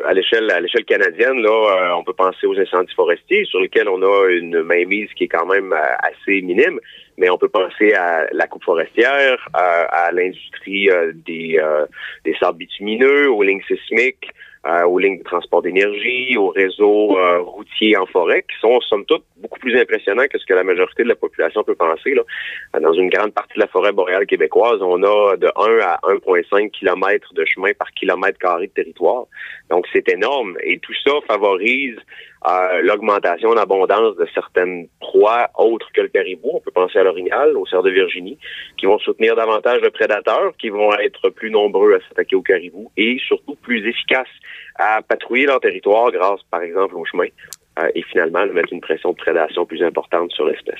à 0.06 0.12
l'échelle 0.12 0.48
à 0.52 0.60
l'échelle 0.60 0.84
canadienne, 0.84 1.42
là, 1.42 1.96
on 1.98 2.04
peut 2.04 2.12
penser 2.12 2.46
aux 2.46 2.56
incendies 2.56 2.94
forestiers 2.94 3.44
sur 3.46 3.58
lesquels 3.58 3.88
on 3.88 4.00
a 4.00 4.28
une 4.30 4.62
mainmise 4.62 5.08
qui 5.16 5.24
est 5.24 5.28
quand 5.28 5.46
même 5.46 5.74
assez 6.00 6.40
minime 6.42 6.78
mais 7.16 7.30
on 7.30 7.38
peut 7.38 7.48
penser 7.48 7.92
à 7.94 8.26
la 8.32 8.46
coupe 8.46 8.64
forestière, 8.64 9.48
à, 9.52 10.10
l'industrie 10.12 10.90
euh, 10.90 11.12
des, 11.14 11.58
euh, 11.58 11.86
des 12.24 12.34
sables 12.36 12.58
bitumineux, 12.58 13.30
aux 13.30 13.42
lignes 13.42 13.62
sismiques, 13.66 14.30
euh, 14.66 14.84
aux 14.84 14.98
lignes 14.98 15.18
de 15.18 15.24
transport 15.24 15.62
d'énergie, 15.62 16.36
aux 16.36 16.48
réseaux 16.48 17.16
routiers 17.44 17.96
en 17.96 18.06
forêt, 18.06 18.42
qui 18.42 18.58
sont 18.60 18.80
somme 18.80 19.04
toute 19.04 19.24
beaucoup 19.36 19.58
plus 19.58 19.78
impressionnants 19.78 20.26
que 20.30 20.38
ce 20.38 20.46
que 20.46 20.54
la 20.54 20.64
majorité 20.64 21.02
de 21.02 21.08
la 21.08 21.14
population 21.14 21.62
peut 21.64 21.74
penser. 21.74 22.14
Là. 22.14 22.22
Dans 22.80 22.92
une 22.92 23.10
grande 23.10 23.32
partie 23.32 23.54
de 23.54 23.60
la 23.60 23.68
forêt 23.68 23.92
boréale 23.92 24.26
québécoise, 24.26 24.80
on 24.80 25.02
a 25.02 25.36
de 25.36 25.46
1 25.46 25.50
à 25.80 25.98
1,5 26.04 26.70
km 26.70 27.34
de 27.34 27.44
chemin 27.44 27.72
par 27.78 27.90
kilomètre 27.92 28.38
carré 28.38 28.68
de 28.68 28.72
territoire. 28.72 29.24
Donc 29.70 29.86
c'est 29.92 30.08
énorme 30.08 30.56
et 30.62 30.78
tout 30.78 30.94
ça 31.04 31.12
favorise 31.26 31.96
l'augmentation 32.82 33.54
d'abondance 33.54 34.16
de 34.16 34.26
certaines 34.34 34.88
proies 35.00 35.48
autres 35.56 35.90
que 35.92 36.02
le 36.02 36.08
caribou. 36.08 36.50
On 36.54 36.60
peut 36.60 36.70
penser 36.70 36.98
à 36.98 37.04
l'orignal, 37.04 37.56
au 37.56 37.66
cerf 37.66 37.82
de 37.82 37.90
Virginie, 37.90 38.38
qui 38.76 38.86
vont 38.86 38.98
soutenir 38.98 39.36
davantage 39.36 39.80
de 39.80 39.88
prédateurs, 39.88 40.56
qui 40.58 40.68
vont 40.68 40.92
être 40.98 41.30
plus 41.30 41.50
nombreux 41.50 41.94
à 41.94 42.08
s'attaquer 42.08 42.36
au 42.36 42.42
caribou 42.42 42.90
et 42.96 43.18
surtout 43.26 43.54
plus 43.56 43.86
efficaces 43.88 44.28
à 44.76 45.02
patrouiller 45.02 45.46
leur 45.46 45.60
territoire 45.60 46.10
grâce, 46.10 46.42
par 46.50 46.62
exemple, 46.62 46.96
au 46.96 47.04
chemin. 47.04 47.28
Euh, 47.76 47.88
et 47.96 48.02
finalement 48.02 48.46
de 48.46 48.52
mettre 48.52 48.72
une 48.72 48.80
pression 48.80 49.10
de 49.10 49.16
prédation 49.16 49.66
plus 49.66 49.82
importante 49.82 50.30
sur 50.30 50.46
l'espèce. 50.46 50.78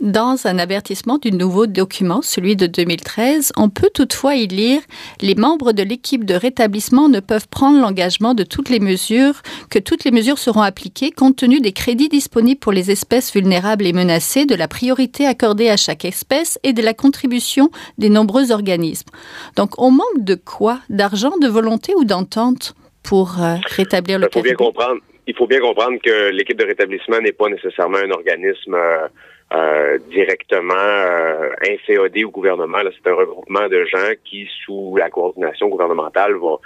Dans 0.00 0.48
un 0.48 0.58
avertissement 0.58 1.18
du 1.18 1.30
nouveau 1.30 1.68
document, 1.68 2.20
celui 2.20 2.56
de 2.56 2.66
2013, 2.66 3.52
on 3.56 3.68
peut 3.68 3.90
toutefois 3.94 4.34
y 4.34 4.48
lire 4.48 4.80
les 5.20 5.36
membres 5.36 5.70
de 5.70 5.84
l'équipe 5.84 6.24
de 6.24 6.34
rétablissement 6.34 7.08
ne 7.08 7.20
peuvent 7.20 7.46
prendre 7.46 7.80
l'engagement 7.80 8.34
de 8.34 8.42
toutes 8.42 8.70
les 8.70 8.80
mesures 8.80 9.40
que 9.70 9.78
toutes 9.78 10.02
les 10.02 10.10
mesures 10.10 10.38
seront 10.38 10.62
appliquées 10.62 11.12
compte 11.12 11.36
tenu 11.36 11.60
des 11.60 11.70
crédits 11.70 12.08
disponibles 12.08 12.58
pour 12.58 12.72
les 12.72 12.90
espèces 12.90 13.32
vulnérables 13.32 13.86
et 13.86 13.92
menacées, 13.92 14.46
de 14.46 14.56
la 14.56 14.66
priorité 14.66 15.26
accordée 15.26 15.70
à 15.70 15.76
chaque 15.76 16.04
espèce 16.04 16.58
et 16.64 16.72
de 16.72 16.82
la 16.82 16.92
contribution 16.92 17.70
des 17.98 18.10
nombreux 18.10 18.50
organismes. 18.50 19.10
Donc 19.54 19.80
on 19.80 19.92
manque 19.92 20.24
de 20.24 20.34
quoi? 20.34 20.80
D'argent, 20.90 21.38
de 21.40 21.46
volonté 21.46 21.94
ou 21.94 22.04
d'entente 22.04 22.74
pour 23.04 23.40
euh, 23.40 23.54
rétablir 23.76 24.18
le 24.18 24.26
Il 24.28 24.34
faut 24.34 24.42
bien 24.42 24.54
comprendre 24.54 25.00
il 25.26 25.34
faut 25.34 25.46
bien 25.46 25.60
comprendre 25.60 25.98
que 26.02 26.30
l'équipe 26.30 26.56
de 26.56 26.64
rétablissement 26.64 27.20
n'est 27.20 27.32
pas 27.32 27.48
nécessairement 27.48 27.98
un 27.98 28.10
organisme 28.10 28.74
euh, 28.74 29.08
euh 29.52 29.98
directement 30.10 30.74
euh, 30.74 31.50
inféodé 31.68 32.24
au 32.24 32.30
gouvernement. 32.30 32.78
C'est 32.82 33.10
un 33.10 33.14
regroupement 33.14 33.68
de 33.68 33.84
gens 33.84 34.12
qui, 34.24 34.48
sous 34.64 34.96
la 34.96 35.10
coordination 35.10 35.68
gouvernementale, 35.68 36.34
vont 36.34 36.58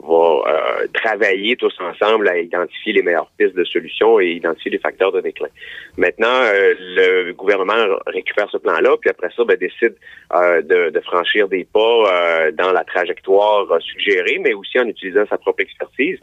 va 0.00 0.42
euh, 0.46 0.86
travailler 0.92 1.56
tous 1.56 1.74
ensemble 1.80 2.28
à 2.28 2.38
identifier 2.38 2.92
les 2.92 3.02
meilleures 3.02 3.30
pistes 3.36 3.56
de 3.56 3.64
solutions 3.64 4.20
et 4.20 4.28
identifier 4.28 4.70
les 4.70 4.78
facteurs 4.78 5.12
de 5.12 5.20
déclin. 5.20 5.48
Maintenant, 5.96 6.26
euh, 6.28 6.74
le 6.78 7.32
gouvernement 7.32 7.96
récupère 8.06 8.48
ce 8.50 8.58
plan-là, 8.58 8.96
puis 9.00 9.10
après 9.10 9.28
ça, 9.36 9.44
ben, 9.44 9.56
décide 9.56 9.96
euh, 10.34 10.62
de, 10.62 10.90
de, 10.90 11.00
franchir 11.00 11.48
des 11.48 11.64
pas 11.64 12.50
dans 12.52 12.72
la 12.72 12.84
trajectoire 12.84 13.66
suggérée, 13.80 14.38
mais 14.38 14.52
aussi 14.52 14.78
en 14.78 14.86
utilisant 14.86 15.24
sa 15.28 15.38
propre 15.38 15.62
expertise. 15.62 16.18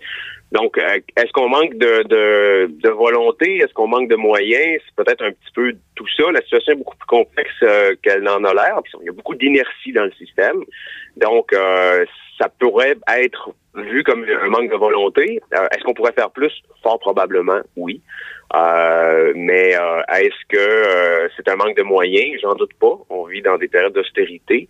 Donc, 0.52 0.78
est-ce 0.78 1.32
qu'on 1.34 1.50
manque 1.50 1.74
de, 1.76 2.04
de, 2.04 2.72
de 2.82 2.90
volonté? 2.90 3.58
Est-ce 3.58 3.74
qu'on 3.74 3.88
manque 3.88 4.10
de 4.10 4.16
moyens? 4.16 4.82
C'est 4.86 5.04
peut-être 5.04 5.24
un 5.24 5.32
petit 5.32 5.52
peu 5.54 5.74
tout 5.96 6.08
ça. 6.16 6.32
La 6.32 6.42
situation 6.42 6.74
est 6.74 6.78
beaucoup 6.78 6.96
plus 6.96 7.08
complexe 7.08 7.98
qu'elle 8.02 8.22
n'en 8.22 8.44
a 8.44 8.54
l'air. 8.54 8.80
Il 9.02 9.06
y 9.06 9.10
a 9.10 9.12
beaucoup 9.12 9.36
d'inertie 9.36 9.92
dans 9.92 10.06
le 10.06 10.12
système. 10.14 10.64
Donc, 11.18 11.54
ça 12.38 12.50
pourrait 12.60 12.96
être 13.18 13.54
vu 13.76 14.04
comme 14.04 14.24
un 14.24 14.48
manque 14.48 14.72
de 14.72 14.76
volonté. 14.76 15.42
Euh, 15.54 15.68
est-ce 15.72 15.84
qu'on 15.84 15.94
pourrait 15.94 16.14
faire 16.14 16.32
plus? 16.32 16.54
Fort 16.82 17.00
probablement, 17.00 17.60
oui. 17.76 18.02
Euh, 18.54 19.34
mais 19.36 19.76
euh, 19.76 20.02
est-ce 20.14 20.46
que 20.48 21.30
c'est 21.36 21.50
un 21.50 21.56
manque 21.56 21.76
de 21.76 21.84
moyens? 21.84 22.40
J'en 22.42 22.54
doute 22.54 22.74
pas. 22.80 22.98
On 23.10 23.26
vit 23.26 23.42
dans 23.42 23.58
des 23.58 23.68
périodes 23.68 23.94
d'austérité. 23.94 24.68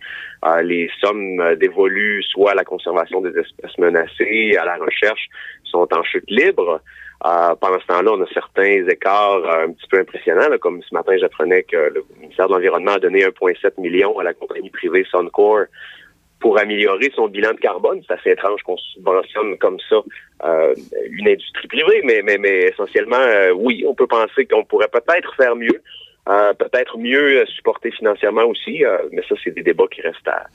les 0.62 0.90
sommes 1.00 1.56
dévolues 1.56 2.22
soit 2.22 2.52
à 2.52 2.54
la 2.54 2.64
conservation 2.64 3.20
des 3.20 3.38
espèces 3.38 3.76
menacées, 3.78 4.56
à 4.58 4.64
la 4.64 4.76
recherche, 4.76 5.28
sont 5.64 5.86
en 5.92 6.02
chute 6.02 6.28
libre. 6.28 6.80
pendant 7.20 7.80
ce 7.80 7.86
temps-là, 7.86 8.12
on 8.12 8.22
a 8.22 8.26
certains 8.32 8.88
écarts 8.88 9.48
un 9.48 9.72
petit 9.72 9.86
peu 9.88 9.98
impressionnants. 9.98 10.56
comme 10.60 10.82
ce 10.82 10.94
matin, 10.94 11.16
j'apprenais 11.18 11.62
que 11.62 11.76
le 11.76 12.04
ministère 12.20 12.48
de 12.48 12.54
l'Environnement 12.54 12.92
a 12.92 12.98
donné 12.98 13.24
1,7 13.24 13.80
million 13.80 14.18
à 14.18 14.24
la 14.24 14.34
compagnie 14.34 14.70
privée 14.70 15.06
Suncor 15.10 15.66
pour 16.40 16.58
améliorer 16.58 17.10
son 17.14 17.28
bilan 17.28 17.52
de 17.52 17.58
carbone. 17.58 18.02
C'est 18.06 18.14
assez 18.14 18.30
étrange 18.30 18.62
qu'on 18.62 18.76
subventionne 18.76 19.56
comme 19.58 19.78
ça 19.88 19.96
euh, 20.44 20.74
une 21.10 21.28
industrie 21.28 21.68
privée, 21.68 22.02
mais, 22.04 22.22
mais, 22.22 22.38
mais 22.38 22.70
essentiellement, 22.72 23.16
euh, 23.16 23.52
oui, 23.52 23.84
on 23.86 23.94
peut 23.94 24.06
penser 24.06 24.46
qu'on 24.46 24.64
pourrait 24.64 24.88
peut-être 24.92 25.34
faire 25.36 25.56
mieux, 25.56 25.82
euh, 26.28 26.52
peut-être 26.54 26.98
mieux 26.98 27.44
supporter 27.46 27.90
financièrement 27.90 28.44
aussi, 28.44 28.82
mais 29.12 29.22
ça, 29.28 29.34
c'est 29.42 29.52
des 29.52 29.62
débats 29.62 29.86
qui 29.90 30.02
restent 30.02 30.28
à, 30.28 30.46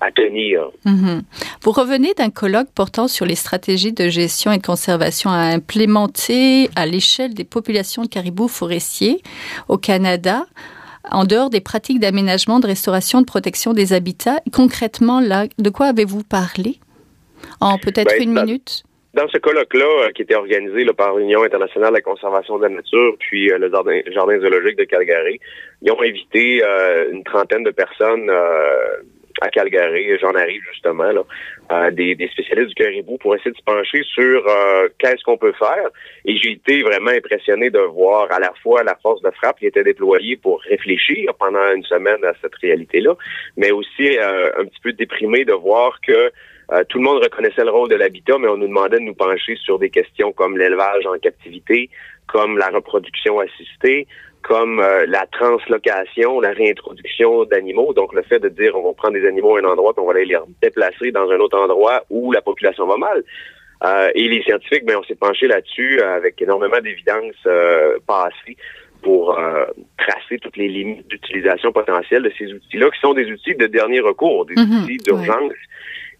à, 0.00 0.10
tenir. 0.10 0.70
Mhm. 0.84 1.22
Vous 1.62 1.70
revenez 1.70 2.14
d'un 2.14 2.30
colloque 2.30 2.68
portant 2.74 3.06
sur 3.06 3.24
les 3.24 3.36
stratégies 3.36 3.92
de 3.92 4.08
gestion 4.08 4.50
et 4.50 4.58
de 4.58 4.66
conservation 4.66 5.30
à 5.30 5.54
implémenter 5.54 6.68
à 6.74 6.86
l'échelle 6.86 7.34
des 7.34 7.44
populations 7.44 8.02
de 8.02 8.08
caribous 8.08 8.48
forestiers 8.48 9.22
au 9.68 9.78
Canada 9.78 10.46
en 11.10 11.24
dehors 11.24 11.50
des 11.50 11.60
pratiques 11.60 12.00
d'aménagement, 12.00 12.60
de 12.60 12.66
restauration, 12.66 13.20
de 13.20 13.26
protection 13.26 13.72
des 13.72 13.92
habitats. 13.92 14.40
Concrètement, 14.52 15.20
là, 15.20 15.46
de 15.58 15.70
quoi 15.70 15.86
avez-vous 15.86 16.22
parlé? 16.22 16.78
En 17.60 17.78
peut-être 17.78 18.10
ben, 18.10 18.22
une 18.22 18.32
minute 18.32 18.84
dans 19.18 19.28
ce 19.28 19.38
colloque-là, 19.38 19.84
euh, 19.84 20.10
qui 20.10 20.22
était 20.22 20.34
organisé 20.34 20.84
par 20.96 21.16
l'Union 21.16 21.42
internationale 21.42 21.90
de 21.90 21.96
la 21.96 22.02
conservation 22.02 22.58
de 22.58 22.62
la 22.62 22.68
nature, 22.68 23.16
puis 23.18 23.50
euh, 23.50 23.58
le 23.58 23.70
jardin, 23.70 24.40
zoologique 24.40 24.78
de 24.78 24.84
Calgary, 24.84 25.40
ils 25.82 25.90
ont 25.90 26.00
invité 26.00 26.62
euh, 26.62 27.10
une 27.10 27.24
trentaine 27.24 27.64
de 27.64 27.70
personnes 27.70 28.30
à 29.40 29.48
Calgary, 29.48 30.18
j'en 30.20 30.32
arrive 30.34 30.62
justement, 30.72 31.10
là, 31.12 31.90
des, 31.90 32.28
spécialistes 32.32 32.68
du 32.68 32.74
caribou 32.74 33.18
pour 33.18 33.34
essayer 33.34 33.50
de 33.50 33.56
se 33.56 33.62
pencher 33.62 34.02
sur 34.02 34.46
euh, 34.46 34.88
qu'est-ce 34.98 35.22
qu'on 35.24 35.36
peut 35.36 35.52
faire. 35.52 35.88
Et 36.24 36.36
j'ai 36.36 36.52
été 36.52 36.82
vraiment 36.82 37.10
impressionné 37.10 37.70
de 37.70 37.78
voir 37.78 38.30
à 38.32 38.38
la 38.38 38.52
fois 38.62 38.82
la 38.82 38.96
force 39.02 39.22
de 39.22 39.30
frappe 39.30 39.58
qui 39.58 39.66
était 39.66 39.84
déployée 39.84 40.36
pour 40.36 40.60
réfléchir 40.62 41.32
pendant 41.38 41.72
une 41.74 41.84
semaine 41.84 42.24
à 42.24 42.32
cette 42.40 42.54
réalité-là, 42.56 43.14
mais 43.56 43.70
aussi 43.70 44.18
euh, 44.18 44.50
un 44.58 44.64
petit 44.64 44.80
peu 44.82 44.92
déprimé 44.92 45.44
de 45.44 45.52
voir 45.52 46.00
que 46.00 46.30
euh, 46.70 46.84
tout 46.88 46.98
le 46.98 47.04
monde 47.04 47.22
reconnaissait 47.22 47.64
le 47.64 47.70
rôle 47.70 47.88
de 47.88 47.94
l'habitat, 47.94 48.36
mais 48.38 48.48
on 48.48 48.58
nous 48.58 48.68
demandait 48.68 48.98
de 48.98 49.02
nous 49.02 49.14
pencher 49.14 49.56
sur 49.56 49.78
des 49.78 49.88
questions 49.88 50.32
comme 50.32 50.58
l'élevage 50.58 51.06
en 51.06 51.18
captivité, 51.18 51.88
comme 52.26 52.58
la 52.58 52.68
reproduction 52.68 53.40
assistée, 53.40 54.06
comme 54.42 54.80
la 54.80 55.26
translocation, 55.26 56.40
la 56.40 56.50
réintroduction 56.50 57.44
d'animaux. 57.44 57.92
Donc, 57.92 58.14
le 58.14 58.22
fait 58.22 58.38
de 58.38 58.48
dire 58.48 58.76
on 58.76 58.82
va 58.82 58.92
prendre 58.94 59.14
des 59.14 59.26
animaux 59.26 59.56
à 59.56 59.60
un 59.60 59.64
endroit 59.64 59.92
puis 59.92 60.02
on 60.02 60.06
va 60.06 60.12
aller 60.12 60.24
les 60.24 60.38
déplacer 60.62 61.12
dans 61.12 61.28
un 61.30 61.38
autre 61.38 61.58
endroit 61.58 62.04
où 62.10 62.32
la 62.32 62.40
population 62.40 62.86
va 62.86 62.96
mal. 62.96 63.22
et 64.14 64.28
les 64.28 64.42
scientifiques, 64.42 64.84
ben, 64.84 64.96
on 64.98 65.04
s'est 65.04 65.14
penché 65.16 65.46
là-dessus 65.46 66.00
avec 66.00 66.40
énormément 66.40 66.80
d'évidence 66.80 67.36
passées 68.06 68.56
pour 69.02 69.38
euh, 69.38 69.64
tracer 69.96 70.38
toutes 70.38 70.56
les 70.56 70.68
limites 70.68 71.06
d'utilisation 71.08 71.72
potentielle 71.72 72.22
de 72.22 72.32
ces 72.38 72.52
outils-là, 72.52 72.90
qui 72.90 73.00
sont 73.00 73.14
des 73.14 73.30
outils 73.30 73.54
de 73.54 73.66
dernier 73.66 74.00
recours, 74.00 74.46
des 74.46 74.54
mhm. 74.56 74.82
outils 74.82 74.96
d'urgence. 74.98 75.52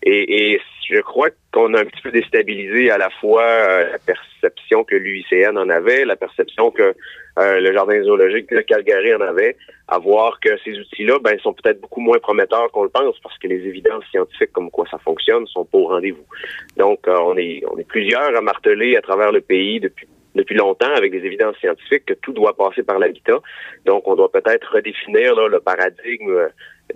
Et, 0.02 0.52
et, 0.52 0.60
je 0.88 1.00
crois 1.00 1.28
qu'on 1.52 1.74
a 1.74 1.80
un 1.80 1.84
petit 1.84 2.00
peu 2.02 2.10
déstabilisé 2.10 2.90
à 2.90 2.98
la 2.98 3.10
fois 3.10 3.42
euh, 3.42 3.92
la 3.92 3.98
perception 3.98 4.84
que 4.84 4.96
l'UICN 4.96 5.56
en 5.58 5.68
avait, 5.68 6.04
la 6.04 6.16
perception 6.16 6.70
que 6.70 6.94
euh, 7.38 7.60
le 7.60 7.72
Jardin 7.72 8.02
zoologique 8.02 8.50
de 8.50 8.60
Calgary 8.60 9.14
en 9.14 9.20
avait, 9.20 9.56
à 9.86 9.98
voir 9.98 10.40
que 10.40 10.50
ces 10.64 10.78
outils-là 10.78 11.18
ben, 11.22 11.38
sont 11.40 11.52
peut-être 11.52 11.80
beaucoup 11.80 12.00
moins 12.00 12.18
prometteurs 12.18 12.70
qu'on 12.72 12.84
le 12.84 12.88
pense 12.88 13.18
parce 13.20 13.36
que 13.38 13.48
les 13.48 13.66
évidences 13.66 14.04
scientifiques 14.10 14.52
comme 14.52 14.70
quoi 14.70 14.86
ça 14.90 14.98
fonctionne 14.98 15.46
sont 15.46 15.64
pas 15.64 15.78
au 15.78 15.88
rendez-vous. 15.88 16.26
Donc, 16.76 17.00
on, 17.06 17.36
est, 17.36 17.62
on 17.70 17.78
est 17.78 17.86
plusieurs 17.86 18.36
à 18.36 18.40
marteler 18.40 18.96
à 18.96 19.02
travers 19.02 19.30
le 19.30 19.40
pays 19.40 19.80
depuis 19.80 20.08
depuis 20.38 20.54
longtemps 20.54 20.94
avec 20.94 21.12
des 21.12 21.18
évidences 21.18 21.56
scientifiques 21.56 22.06
que 22.06 22.14
tout 22.14 22.32
doit 22.32 22.56
passer 22.56 22.82
par 22.82 22.98
l'habitat. 22.98 23.40
Donc, 23.84 24.06
on 24.06 24.14
doit 24.14 24.30
peut-être 24.30 24.72
redéfinir 24.72 25.34
le 25.34 25.60
paradigme 25.60 26.30
euh, 26.30 26.48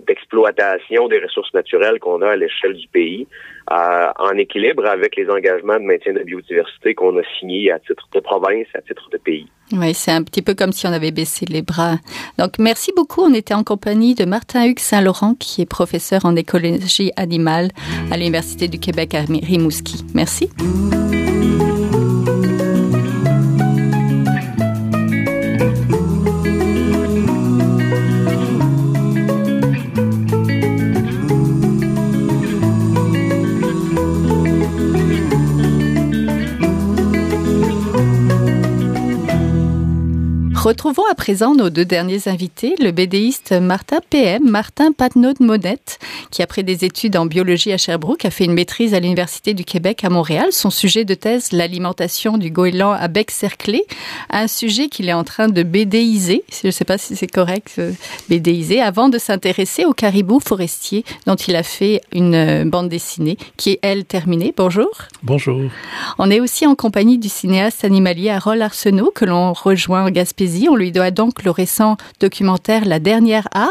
d'exploitation 0.07 1.07
des 1.07 1.19
ressources 1.19 1.53
naturelles 1.53 1.99
qu'on 1.99 2.21
a 2.21 2.29
à 2.29 2.35
l'échelle 2.35 2.73
du 2.73 2.87
pays, 2.87 3.27
euh, 3.71 4.07
en 4.17 4.35
équilibre 4.37 4.85
avec 4.85 5.15
les 5.15 5.29
engagements 5.29 5.75
de 5.75 5.83
maintien 5.83 6.13
de 6.13 6.19
la 6.19 6.23
biodiversité 6.23 6.95
qu'on 6.95 7.15
a 7.17 7.21
signés 7.39 7.69
à 7.69 7.79
titre 7.79 8.07
de 8.13 8.19
province, 8.19 8.65
à 8.73 8.81
titre 8.81 9.07
de 9.11 9.17
pays. 9.17 9.45
Oui, 9.71 9.93
c'est 9.93 10.11
un 10.11 10.23
petit 10.23 10.41
peu 10.41 10.55
comme 10.55 10.71
si 10.71 10.87
on 10.87 10.93
avait 10.93 11.11
baissé 11.11 11.45
les 11.45 11.61
bras. 11.61 11.97
Donc, 12.39 12.59
merci 12.59 12.91
beaucoup. 12.95 13.21
On 13.21 13.33
était 13.33 13.53
en 13.53 13.63
compagnie 13.63 14.15
de 14.15 14.25
Martin 14.25 14.65
Hugues 14.65 14.79
Saint-Laurent, 14.79 15.35
qui 15.35 15.61
est 15.61 15.69
professeur 15.69 16.25
en 16.25 16.35
écologie 16.35 17.11
animale 17.17 17.69
à 18.11 18.17
l'Université 18.17 18.67
du 18.67 18.79
Québec 18.79 19.13
à 19.13 19.21
Rimouski. 19.21 20.03
Merci. 20.15 20.49
Retrouvons 40.63 41.03
à 41.11 41.13
présent 41.13 41.55
nos 41.55 41.69
deux 41.69 41.83
derniers 41.83 42.29
invités, 42.29 42.75
le 42.79 42.91
BDiste 42.91 43.51
Martin 43.51 43.99
PM, 44.09 44.49
Martin 44.49 44.93
Patnaud 44.93 45.33
Monette, 45.41 45.99
qui 46.31 46.41
après 46.41 46.63
des 46.63 46.85
études 46.85 47.17
en 47.17 47.25
biologie 47.25 47.73
à 47.73 47.77
Sherbrooke 47.77 48.23
a 48.23 48.29
fait 48.29 48.45
une 48.45 48.53
maîtrise 48.53 48.93
à 48.93 49.01
l'Université 49.01 49.53
du 49.53 49.65
Québec 49.65 50.05
à 50.05 50.09
Montréal. 50.09 50.47
Son 50.51 50.69
sujet 50.69 51.03
de 51.03 51.15
thèse, 51.15 51.51
l'alimentation 51.51 52.37
du 52.37 52.49
goéland 52.49 52.93
à 52.93 53.09
bec 53.09 53.29
cerclé, 53.29 53.83
un 54.29 54.47
sujet 54.47 54.87
qu'il 54.87 55.09
est 55.09 55.13
en 55.13 55.25
train 55.25 55.49
de 55.49 55.63
BDiser, 55.63 56.45
je 56.61 56.67
ne 56.67 56.71
sais 56.71 56.85
pas 56.85 56.97
si 56.97 57.17
c'est 57.17 57.27
correct, 57.27 57.75
euh, 57.79 57.91
BDiser, 58.29 58.79
avant 58.79 59.09
de 59.09 59.17
s'intéresser 59.17 59.83
au 59.83 59.91
caribou 59.91 60.39
forestier 60.39 61.03
dont 61.27 61.35
il 61.35 61.57
a 61.57 61.63
fait 61.63 61.99
une 62.13 62.35
euh, 62.35 62.63
bande 62.63 62.87
dessinée 62.87 63.37
qui 63.57 63.71
est, 63.71 63.79
elle, 63.81 64.05
terminée. 64.05 64.53
Bonjour. 64.55 64.87
Bonjour. 65.23 65.59
On 66.19 66.31
est 66.31 66.39
aussi 66.39 66.65
en 66.65 66.75
compagnie 66.75 67.17
du 67.17 67.27
cinéaste 67.27 67.83
animalier 67.83 68.29
Harold 68.29 68.61
Arsenault 68.61 69.11
que 69.13 69.25
l'on 69.25 69.51
rejoint 69.51 70.05
en 70.05 70.09
Gaspésie 70.09 70.52
on 70.69 70.75
lui 70.75 70.91
doit 70.91 71.11
donc 71.11 71.43
le 71.43 71.51
récent 71.51 71.97
documentaire 72.19 72.85
La 72.85 72.99
dernière 72.99 73.47
art, 73.53 73.69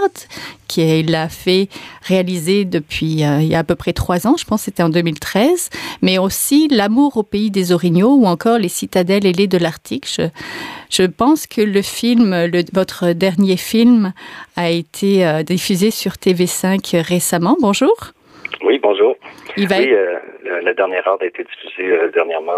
qu'il 0.68 1.14
a 1.14 1.28
fait 1.28 1.68
réaliser 2.02 2.64
depuis 2.64 3.24
euh, 3.24 3.40
il 3.40 3.48
y 3.48 3.54
a 3.54 3.60
à 3.60 3.64
peu 3.64 3.74
près 3.74 3.92
trois 3.92 4.26
ans, 4.26 4.36
je 4.38 4.44
pense 4.44 4.60
que 4.60 4.64
c'était 4.66 4.82
en 4.82 4.88
2013, 4.88 5.70
mais 6.02 6.18
aussi 6.18 6.68
L'amour 6.68 7.16
au 7.16 7.22
pays 7.22 7.50
des 7.50 7.72
orignaux 7.72 8.14
ou 8.14 8.26
encore 8.26 8.58
Les 8.58 8.68
citadelles 8.68 9.26
ailées 9.26 9.46
de 9.46 9.58
l'Arctique. 9.58 10.06
Je, 10.90 11.04
pense 11.04 11.46
que 11.46 11.60
le 11.60 11.82
film, 11.82 12.34
votre 12.72 13.12
dernier 13.12 13.56
film, 13.56 14.12
a 14.56 14.70
été 14.70 15.26
euh, 15.26 15.42
diffusé 15.42 15.90
sur 15.90 16.12
TV5 16.12 17.02
récemment. 17.02 17.56
Bonjour. 17.60 17.94
Oui, 18.64 18.78
bonjour. 18.82 19.16
Oui, 19.56 19.66
euh, 19.70 20.18
la, 20.62 20.74
dernière 20.74 21.06
art 21.06 21.18
a 21.20 21.26
été 21.26 21.44
diffusée 21.44 21.94
dernièrement, 22.14 22.52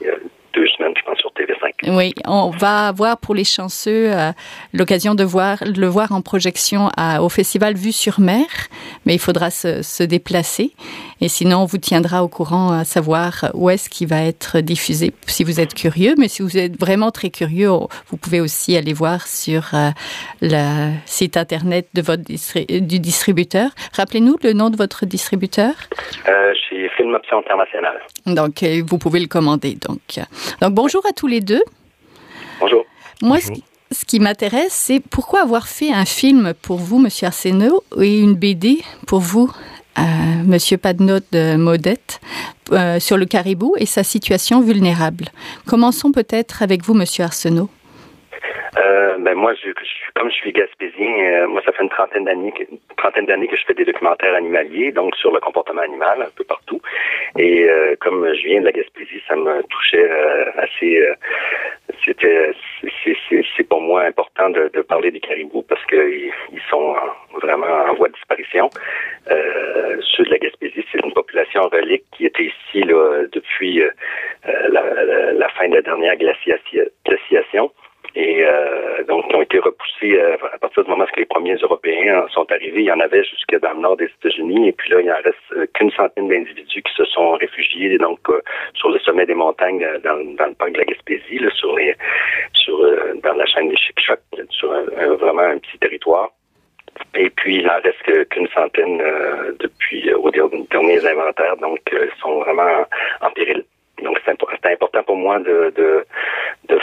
il 0.00 0.06
y 0.06 0.10
a 0.10 0.14
deux 0.54 0.66
semaines, 0.68 0.94
je 0.96 1.02
pense, 1.02 1.17
sur 1.17 1.17
TV5. 1.17 1.17
Oui, 1.90 2.12
on 2.26 2.50
va 2.50 2.88
avoir 2.88 3.16
pour 3.18 3.34
les 3.34 3.44
chanceux 3.44 4.12
euh, 4.12 4.32
l'occasion 4.74 5.14
de 5.14 5.24
voir 5.24 5.58
le 5.64 5.86
voir 5.86 6.12
en 6.12 6.20
projection 6.20 6.90
au 7.20 7.28
festival 7.28 7.74
Vue 7.74 7.92
sur 7.92 8.20
Mer, 8.20 8.46
mais 9.06 9.14
il 9.14 9.18
faudra 9.18 9.50
se, 9.50 10.02
déplacer. 10.02 10.72
Et 11.20 11.28
sinon, 11.28 11.58
on 11.58 11.64
vous 11.64 11.78
tiendra 11.78 12.22
au 12.22 12.28
courant 12.28 12.72
à 12.72 12.84
savoir 12.84 13.50
où 13.54 13.70
est-ce 13.70 13.88
qu'il 13.88 14.08
va 14.08 14.22
être 14.22 14.60
diffusé, 14.60 15.12
si 15.26 15.44
vous 15.44 15.60
êtes 15.60 15.74
curieux. 15.74 16.14
Mais 16.18 16.28
si 16.28 16.42
vous 16.42 16.56
êtes 16.56 16.78
vraiment 16.78 17.10
très 17.10 17.30
curieux, 17.30 17.70
vous 18.08 18.16
pouvez 18.16 18.40
aussi 18.40 18.76
aller 18.76 18.92
voir 18.92 19.26
sur 19.26 19.70
euh, 19.74 19.90
le 20.42 20.92
site 21.06 21.36
internet 21.36 21.88
de 21.94 22.02
votre 22.02 22.22
du 22.80 23.00
distributeur. 23.00 23.70
Rappelez-nous 23.94 24.36
le 24.42 24.52
nom 24.52 24.70
de 24.70 24.76
votre 24.76 25.06
distributeur. 25.06 25.72
Euh, 26.28 26.52
Film 26.98 27.14
Option 27.14 27.38
International. 27.38 28.00
Donc, 28.26 28.62
euh, 28.62 28.82
vous 28.84 28.98
pouvez 28.98 29.20
le 29.20 29.28
commander. 29.28 29.78
Donc, 29.80 30.20
donc 30.60 30.74
bonjour 30.74 31.02
à 31.08 31.12
tous 31.12 31.28
les 31.28 31.40
deux. 31.40 31.62
Bonjour. 32.60 32.84
Moi, 33.22 33.38
Ce, 33.90 34.04
qui 34.04 34.20
m'intéresse, 34.20 34.72
c'est 34.72 35.00
pourquoi 35.00 35.42
avoir 35.42 35.68
fait 35.68 35.92
un 35.92 36.04
film 36.04 36.52
pour 36.60 36.78
vous, 36.78 36.98
Monsieur 36.98 37.28
Arsenault, 37.28 37.84
et 38.00 38.18
une 38.18 38.34
BD 38.34 38.82
pour 39.06 39.20
vous, 39.20 39.50
euh, 39.98 40.02
Monsieur 40.44 40.76
Padnot 40.76 41.20
de 41.32 41.56
Modette, 41.56 42.20
euh, 42.72 43.00
sur 43.00 43.16
le 43.16 43.26
caribou 43.26 43.74
et 43.78 43.86
sa 43.86 44.02
situation 44.02 44.60
vulnérable. 44.60 45.26
Commençons 45.66 46.12
peut-être 46.12 46.62
avec 46.62 46.84
vous, 46.84 46.94
Monsieur 46.94 47.24
Arsenault. 47.24 47.70
Euh, 49.38 49.40
moi, 49.40 49.54
je, 49.54 49.70
comme 50.14 50.30
je 50.30 50.34
suis 50.34 50.52
gaspésien, 50.52 51.06
euh, 51.06 51.48
moi 51.48 51.62
ça 51.64 51.72
fait 51.72 51.82
une 51.82 51.88
trentaine 51.88 52.24
d'années, 52.24 52.52
trentaine 52.96 53.26
d'années 53.26 53.48
que 53.48 53.56
je 53.56 53.64
fais 53.64 53.74
des 53.74 53.84
documentaires 53.84 54.34
animaliers, 54.34 54.92
donc 54.92 55.14
sur 55.16 55.32
le 55.32 55.40
comportement 55.40 55.82
animal 55.82 56.22
un 56.22 56.30
peu 56.36 56.44
partout. 56.44 56.80
Et 57.38 57.68
euh, 57.68 57.94
comme 58.00 58.26
je 58.34 58.42
viens 58.44 58.60
de 58.60 58.66
la 58.66 58.72
Gaspésie, 58.72 59.22
ça 59.28 59.36
me 59.36 59.62
touchait 59.64 60.08
assez. 60.58 61.02
c'était, 62.04 62.52
c'est, 63.56 63.68
pour 63.68 63.80
moi 63.80 64.02
important 64.02 64.50
de, 64.50 64.68
parler 64.82 65.10
des 65.10 65.20
caribous 65.20 65.64
parce 65.68 65.84
qu'ils 65.86 66.32
ils 66.52 66.62
sont 66.70 66.94
vraiment 67.42 67.90
en 67.90 67.94
voie 67.94 68.08
de 68.08 68.14
disparition. 68.14 68.70
ceux 69.28 70.24
de 70.24 70.30
la 70.30 70.38
Gaspésie, 70.38 70.84
c'est 70.90 71.04
une 71.04 71.12
population 71.12 71.68
relique 71.68 72.04
qui 72.12 72.26
était 72.26 72.44
ici 72.44 72.82
là, 72.82 73.24
depuis 73.32 73.82
la, 74.44 74.82
la, 75.32 75.48
fin 75.50 75.68
de 75.68 75.74
la 75.74 75.82
dernière 75.82 76.16
glaciation 76.16 77.70
et 78.18 78.44
euh, 78.44 79.04
donc 79.04 79.28
qui 79.28 79.36
ont 79.36 79.42
été 79.42 79.60
repoussés 79.60 80.18
euh, 80.18 80.36
à 80.52 80.58
partir 80.58 80.82
du 80.82 80.90
moment 80.90 81.04
où 81.04 81.18
les 81.18 81.24
premiers 81.24 81.54
Européens 81.54 82.26
sont 82.34 82.50
arrivés. 82.50 82.80
Il 82.80 82.86
y 82.86 82.90
en 82.90 82.98
avait 82.98 83.22
jusque 83.22 83.56
dans 83.60 83.72
le 83.74 83.78
nord 83.78 83.96
des 83.96 84.06
États-Unis, 84.06 84.68
et 84.68 84.72
puis 84.72 84.90
là, 84.90 85.00
il 85.00 85.10
en 85.10 85.22
reste 85.22 85.36
euh, 85.52 85.66
qu'une 85.74 85.92
centaine 85.92 86.28
d'individus 86.28 86.82
qui 86.82 86.94
se 86.96 87.04
sont 87.04 87.32
réfugiés 87.34 87.96
donc 87.96 88.18
sur 88.74 88.90
le 88.90 88.98
sommet 89.00 89.24
des 89.24 89.34
montagnes 89.34 89.86
dans, 90.02 90.16
le 90.16 90.54
parc 90.54 90.72
de 90.72 90.78
la 90.78 90.84
Gaspésie, 90.84 91.38
là, 91.38 91.50
sur 91.50 91.76
les 91.76 91.94
sur 92.54 92.76
dans 93.22 93.34
la 93.34 93.46
chaîne 93.46 93.68
des 93.68 93.76
Chic-Chocs, 93.76 94.18
sur 94.50 94.68
vraiment 95.16 95.42
un 95.42 95.58
petit 95.58 95.78
territoire. 95.78 96.30
Et 97.14 97.30
puis, 97.30 97.56
il 97.58 97.66
n'en 97.66 97.80
reste 97.80 98.28
qu'une 98.30 98.48
centaine 98.48 99.00
depuis 99.60 100.12
aux 100.12 100.30
derniers 100.30 101.06
inventaires, 101.06 101.56
donc 101.58 101.78
ils 101.92 102.20
sont 102.20 102.40
vraiment 102.40 102.84
en 103.20 103.30
péril. 103.30 103.64
Donc, 104.02 104.20
c'est 104.24 104.72
important 104.72 105.02
pour 105.02 105.16
moi 105.16 105.38
de, 105.40 105.72
de 105.76 106.04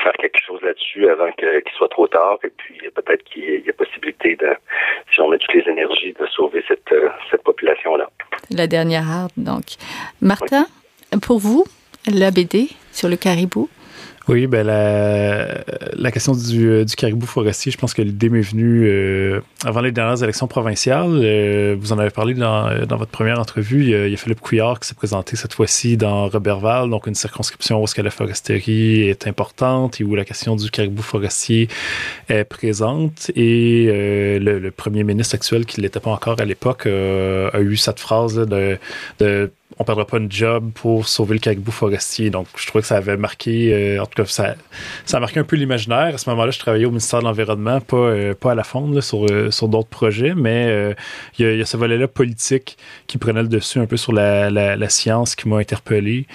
faire 0.05 0.13
quelque 0.13 0.39
chose 0.45 0.61
là-dessus 0.61 1.09
avant 1.09 1.31
qu'il 1.31 1.73
soit 1.77 1.89
trop 1.89 2.07
tard. 2.07 2.37
Et 2.43 2.51
puis, 2.55 2.77
peut-être 2.93 3.23
qu'il 3.23 3.65
y 3.65 3.69
a 3.69 3.73
possibilité, 3.73 4.35
de, 4.35 4.49
si 5.11 5.19
on 5.21 5.29
met 5.29 5.39
toutes 5.39 5.55
les 5.55 5.71
énergies, 5.71 6.13
de 6.13 6.25
sauver 6.27 6.63
cette, 6.67 6.91
euh, 6.93 7.09
cette 7.31 7.43
population-là. 7.43 8.09
La 8.51 8.67
dernière 8.67 9.09
arme, 9.09 9.29
donc. 9.37 9.65
Martin, 10.21 10.65
pour 11.21 11.39
vous, 11.39 11.65
la 12.07 12.29
BD 12.29 12.69
sur 12.91 13.09
le 13.09 13.15
caribou, 13.15 13.67
oui, 14.27 14.47
ben 14.47 14.65
la, 14.65 15.63
la 15.95 16.11
question 16.11 16.33
du, 16.33 16.67
euh, 16.67 16.83
du 16.83 16.95
caribou 16.95 17.27
forestier, 17.27 17.71
je 17.71 17.77
pense 17.77 17.93
que 17.93 18.01
l'idée 18.01 18.29
m'est 18.29 18.41
venue 18.41 18.87
euh, 18.87 19.39
avant 19.63 19.81
les 19.81 19.91
dernières 19.91 20.23
élections 20.23 20.47
provinciales. 20.47 21.19
Euh, 21.21 21.75
vous 21.79 21.93
en 21.93 21.99
avez 21.99 22.09
parlé 22.09 22.33
dans, 22.33 22.85
dans 22.87 22.97
votre 22.97 23.11
première 23.11 23.39
entrevue. 23.39 23.83
Il 23.83 23.89
y, 23.89 23.95
a, 23.95 24.07
il 24.07 24.11
y 24.11 24.13
a 24.15 24.17
Philippe 24.17 24.41
Couillard 24.41 24.79
qui 24.79 24.87
s'est 24.87 24.95
présenté 24.95 25.35
cette 25.35 25.53
fois-ci 25.53 25.95
dans 25.95 26.27
Robertval, 26.27 26.89
donc 26.89 27.05
une 27.05 27.13
circonscription 27.13 27.83
où 27.83 27.85
ce 27.85 27.93
que 27.93 28.01
la 28.01 28.09
foresterie 28.09 29.07
est 29.09 29.27
importante 29.27 30.01
et 30.01 30.03
où 30.03 30.15
la 30.15 30.25
question 30.25 30.55
du 30.55 30.71
caribou 30.71 31.03
forestier 31.03 31.67
est 32.27 32.45
présente. 32.45 33.29
Et 33.35 33.85
le, 34.41 34.71
premier 34.71 35.03
ministre 35.03 35.35
actuel, 35.35 35.65
qui 35.65 35.79
ne 35.79 35.83
l'était 35.83 35.99
pas 35.99 36.09
encore 36.09 36.41
à 36.41 36.45
l'époque, 36.45 36.87
a 36.87 37.59
eu 37.59 37.77
cette 37.77 37.99
phrase 37.99 38.35
de, 38.35 38.77
de 39.19 39.51
on 39.77 39.83
perdra 39.83 40.05
pas 40.05 40.17
une 40.17 40.31
job 40.31 40.71
pour 40.73 41.07
sauver 41.07 41.33
le 41.33 41.39
caribou 41.39 41.71
forestier. 41.71 42.29
Donc, 42.29 42.47
je 42.55 42.65
trouvais 42.67 42.81
que 42.81 42.87
ça 42.87 42.97
avait 42.97 43.17
marqué, 43.17 43.73
euh, 43.73 44.01
en 44.01 44.05
tout 44.05 44.23
cas, 44.23 44.25
ça, 44.25 44.55
ça 45.05 45.17
a 45.17 45.19
marqué 45.19 45.39
un 45.39 45.43
peu 45.43 45.55
l'imaginaire. 45.55 46.13
À 46.13 46.17
ce 46.17 46.29
moment-là, 46.29 46.51
je 46.51 46.59
travaillais 46.59 46.85
au 46.85 46.91
ministère 46.91 47.19
de 47.19 47.25
l'Environnement, 47.25 47.81
pas, 47.81 47.97
euh, 47.97 48.33
pas 48.35 48.51
à 48.51 48.55
la 48.55 48.63
fonde, 48.63 49.01
sur, 49.01 49.25
euh, 49.25 49.49
sur 49.51 49.67
d'autres 49.67 49.89
projets, 49.89 50.33
mais 50.35 50.95
il 51.39 51.45
y, 51.45 51.57
y, 51.57 51.61
a 51.61 51.65
ce 51.65 51.77
volet-là 51.77 52.07
politique 52.07 52.77
qui 53.07 53.17
prenait 53.17 53.41
le 53.41 53.47
dessus 53.47 53.79
un 53.79 53.85
peu 53.85 53.97
sur 53.97 54.13
la, 54.13 54.49
la, 54.49 54.75
la 54.75 54.89
science 54.89 55.35
qui 55.35 55.49
m'a 55.49 55.57
interpellé. 55.57 56.27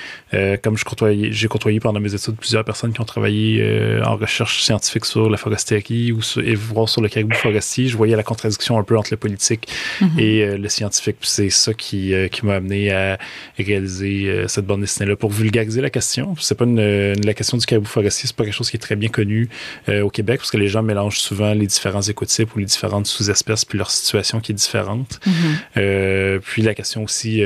comme 0.63 0.77
je 0.77 0.85
côtoyais, 0.85 1.33
j'ai 1.33 1.49
côtoyé 1.49 1.81
pendant 1.81 2.01
mes 2.01 2.15
études 2.15 2.37
plusieurs 2.37 2.65
personnes 2.65 2.93
qui 2.93 3.01
ont 3.01 3.05
travaillé 3.05 4.01
en 4.05 4.17
recherche 4.17 4.63
scientifique 4.63 5.05
sur 5.05 5.31
la 5.31 5.37
foresterie 5.37 6.13
ou 6.13 6.21
sur, 6.21 6.43
et 6.47 6.55
voir 6.55 6.89
sur 6.89 7.01
le 7.01 7.09
caribou 7.09 7.35
forestier, 7.35 7.87
je 7.87 7.97
voyais 7.97 8.17
la 8.17 8.23
contradiction 8.23 8.79
un 8.79 8.83
peu 8.83 8.99
entre 8.99 9.11
le 9.13 9.17
politique 9.17 9.69
mm-hmm. 10.01 10.21
et 10.21 10.59
le 10.59 10.69
scientifique. 10.69 11.17
C'est 11.23 11.51
ça 11.51 11.73
qui, 11.75 12.13
qui 12.31 12.47
m'a 12.47 12.57
amené 12.57 12.91
à 12.91 13.20
réaliser 13.59 14.29
euh, 14.29 14.49
cette 14.49 14.67
bande 14.67 14.81
dessinée-là 14.81 15.17
pour 15.17 15.31
vulgariser 15.31 15.81
la 15.81 15.91
question. 15.91 16.35
C'est 16.39 16.55
pas 16.55 16.65
une, 16.65 17.15
la 17.23 17.35
question 17.35 17.57
du 17.57 17.67
caribou 17.67 17.89
forestier, 17.89 18.27
c'est 18.27 18.37
pas 18.37 18.45
quelque 18.45 18.55
chose 18.55 18.71
qui 18.71 18.77
est 18.77 18.81
très 18.81 18.97
bien 18.97 19.09
connu 19.09 19.49
euh, 19.89 20.03
au 20.03 20.11
Québec 20.11 20.39
parce 20.39 20.51
que 20.51 20.57
les 20.57 20.69
gens 20.69 20.83
mélangent 20.83 21.21
souvent 21.21 21.55
les 21.55 21.67
différents 21.67 22.03
écotypes 22.03 22.55
ou 22.55 22.59
les 22.59 22.65
différentes 22.65 23.07
sous-espèces 23.07 23.65
puis 23.65 23.79
leur 23.79 23.91
situation 23.91 24.41
qui 24.41 24.53
est 24.53 24.55
différente. 24.55 25.21
Mm-hmm. 25.27 25.33
euh, 25.79 26.39
puis 26.41 26.63
la 26.63 26.75
question 26.75 27.05
aussi 27.05 27.43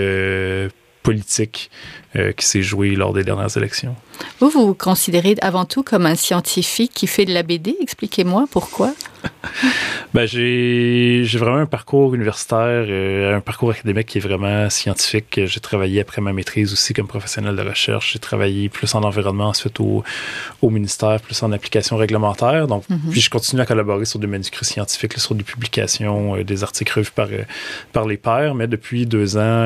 politique 1.02 1.70
euh, 2.16 2.30
qui 2.32 2.46
s'est 2.46 2.62
jouée 2.62 2.94
lors 2.94 3.12
des 3.12 3.24
dernières 3.24 3.56
élections. 3.56 3.96
Vous, 4.38 4.48
vous 4.48 4.66
vous 4.68 4.74
considérez 4.74 5.34
avant 5.42 5.64
tout 5.64 5.82
comme 5.82 6.06
un 6.06 6.14
scientifique 6.14 6.92
qui 6.94 7.08
fait 7.08 7.24
de 7.24 7.34
la 7.34 7.42
BD. 7.42 7.76
Expliquez-moi 7.80 8.44
pourquoi. 8.52 8.94
ben, 10.14 10.26
j'ai 10.26 11.24
vraiment 11.38 11.56
un 11.56 11.66
parcours 11.66 12.14
universitaire, 12.14 12.84
euh, 12.88 13.36
un 13.36 13.40
parcours 13.40 13.70
académique 13.72 14.06
qui 14.06 14.18
est 14.18 14.20
vraiment 14.20 14.70
scientifique. 14.70 15.40
J'ai 15.44 15.58
travaillé 15.58 16.00
après 16.00 16.20
ma 16.20 16.32
maîtrise 16.32 16.72
aussi 16.72 16.92
comme 16.92 17.08
professionnel 17.08 17.56
de 17.56 17.62
recherche. 17.62 18.12
J'ai 18.12 18.18
travaillé 18.20 18.68
plus 18.68 18.94
en 18.94 19.02
environnement, 19.02 19.48
ensuite 19.48 19.80
au, 19.80 20.04
au 20.62 20.70
ministère, 20.70 21.20
plus 21.20 21.42
en 21.42 21.50
application 21.50 21.96
réglementaire. 21.96 22.68
Donc, 22.68 22.88
mm 22.88 22.94
-hmm. 22.94 23.10
puis 23.10 23.20
je 23.20 23.30
continue 23.30 23.62
à 23.62 23.66
collaborer 23.66 24.04
sur 24.04 24.20
des 24.20 24.28
manuscrits 24.28 24.66
scientifiques, 24.66 25.18
sur 25.18 25.34
des 25.34 25.44
publications, 25.52 26.36
euh, 26.36 26.44
des 26.44 26.62
articles 26.62 26.92
revus 26.98 27.14
par, 27.20 27.28
par 27.92 28.06
les 28.06 28.18
pairs. 28.18 28.54
Mais 28.54 28.68
depuis 28.68 29.06
deux 29.06 29.36
ans, 29.36 29.64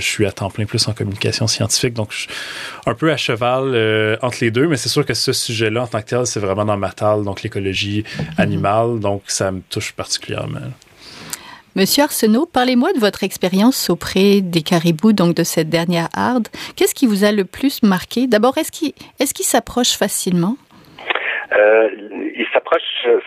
je 0.00 0.06
suis 0.12 0.26
à 0.26 0.32
temps 0.32 0.50
plein 0.50 0.66
plus 0.66 0.86
en 0.88 0.92
communication 0.92 1.46
scientifique. 1.46 1.69
Donc, 1.94 2.12
je 2.12 2.18
suis 2.18 2.28
un 2.86 2.94
peu 2.94 3.10
à 3.10 3.16
cheval 3.16 3.72
euh, 3.74 4.16
entre 4.22 4.38
les 4.40 4.50
deux. 4.50 4.66
Mais 4.68 4.76
c'est 4.76 4.88
sûr 4.88 5.04
que 5.04 5.14
ce 5.14 5.32
sujet-là, 5.32 5.82
en 5.82 5.86
tant 5.86 6.00
que 6.00 6.06
tel, 6.06 6.26
c'est 6.26 6.40
vraiment 6.40 6.64
dans 6.64 6.76
ma 6.76 6.90
table, 6.90 7.24
donc 7.24 7.42
l'écologie 7.42 8.04
animale 8.38 9.00
donc 9.00 9.22
ça 9.26 9.50
me 9.50 9.60
touche 9.68 9.92
particulièrement. 9.92 10.60
Monsieur 11.76 12.04
Arsenault, 12.04 12.46
parlez-moi 12.46 12.92
de 12.92 12.98
votre 12.98 13.22
expérience 13.22 13.90
auprès 13.90 14.40
des 14.40 14.62
caribous, 14.62 15.12
donc 15.12 15.36
de 15.36 15.44
cette 15.44 15.68
dernière 15.68 16.08
harde. 16.14 16.48
Qu'est-ce 16.74 16.94
qui 16.94 17.06
vous 17.06 17.22
a 17.22 17.30
le 17.30 17.44
plus 17.44 17.82
marqué? 17.84 18.26
D'abord, 18.26 18.58
est-ce 18.58 18.72
qu'il 18.72 18.92
est 19.20 19.32
qu 19.32 19.44
s'approche 19.44 19.92
facilement? 19.92 20.56
Euh, 21.52 21.90
il 22.36 22.46
s'approche 22.52 22.82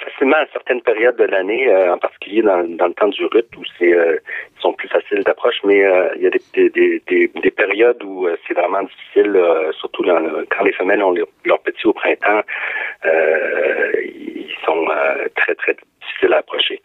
facilement 0.05 0.37
à 0.37 0.45
certaines 0.53 0.81
périodes 0.81 1.17
de 1.17 1.25
l'année, 1.25 1.67
euh, 1.69 1.93
en 1.93 1.97
particulier 1.97 2.41
dans, 2.41 2.63
dans, 2.77 2.87
le 2.87 2.93
temps 2.93 3.09
du 3.09 3.25
rut 3.25 3.45
où 3.57 3.63
c'est 3.77 3.93
euh, 3.93 4.17
ils 4.55 4.61
sont 4.61 4.73
plus 4.73 4.87
faciles 4.87 5.23
d'approche, 5.23 5.59
mais 5.65 5.83
euh, 5.83 6.09
il 6.15 6.21
y 6.21 6.27
a 6.27 6.29
des, 6.29 6.69
des, 6.69 7.01
des, 7.07 7.27
des 7.27 7.51
périodes 7.51 8.01
où 8.03 8.27
euh, 8.27 8.37
c'est 8.47 8.53
vraiment 8.53 8.83
difficile, 8.83 9.35
euh, 9.35 9.71
surtout 9.73 10.03
dans, 10.03 10.21
quand 10.49 10.63
les 10.63 10.71
femelles 10.73 11.03
ont 11.03 11.11
leurs 11.11 11.27
leur 11.43 11.59
petits 11.59 11.85
au 11.85 11.93
printemps, 11.93 12.41
ils 13.05 14.55
sont 14.65 14.87
très 15.35 15.55
très 15.55 15.75
difficiles 16.23 16.33
à 16.33 16.37
approcher. 16.37 16.81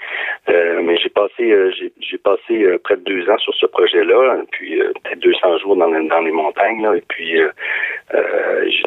mais 0.49 0.97
j'ai 0.99 1.09
passé 1.09 1.71
j'ai 2.01 2.19
passé 2.19 2.79
près 2.85 2.97
de 2.97 3.03
deux 3.03 3.29
ans 3.31 3.39
sur 3.39 3.55
ce 3.55 3.67
projet-là, 3.67 4.43
puis 4.51 4.79
peut-être 4.79 5.21
200 5.21 5.59
jours 5.59 5.77
dans, 5.77 5.91
dans 5.91 6.21
les 6.21 6.33
montagnes, 6.33 6.83
là, 6.83 6.95
et 6.95 7.05
puis 7.09 7.41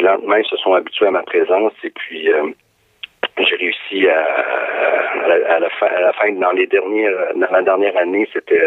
lentement 0.01 0.35
ils 0.35 0.45
se 0.45 0.57
sont 0.57 0.73
habitués 0.73 1.07
à 1.07 1.11
ma 1.11 1.23
présence, 1.23 1.73
et 1.83 1.89
puis 1.89 2.29
j'ai 3.43 3.55
réussi 3.55 4.07
à, 4.07 4.19
à, 4.19 5.27
la, 5.27 5.55
à, 5.55 5.59
la 5.59 5.69
fin, 5.69 5.87
à 5.87 6.01
la 6.01 6.13
fin, 6.13 6.31
dans 6.33 6.51
les 6.51 6.67
dernières, 6.67 7.33
dans 7.35 7.51
la 7.51 7.61
dernière 7.61 7.97
année, 7.97 8.27
c'était 8.33 8.61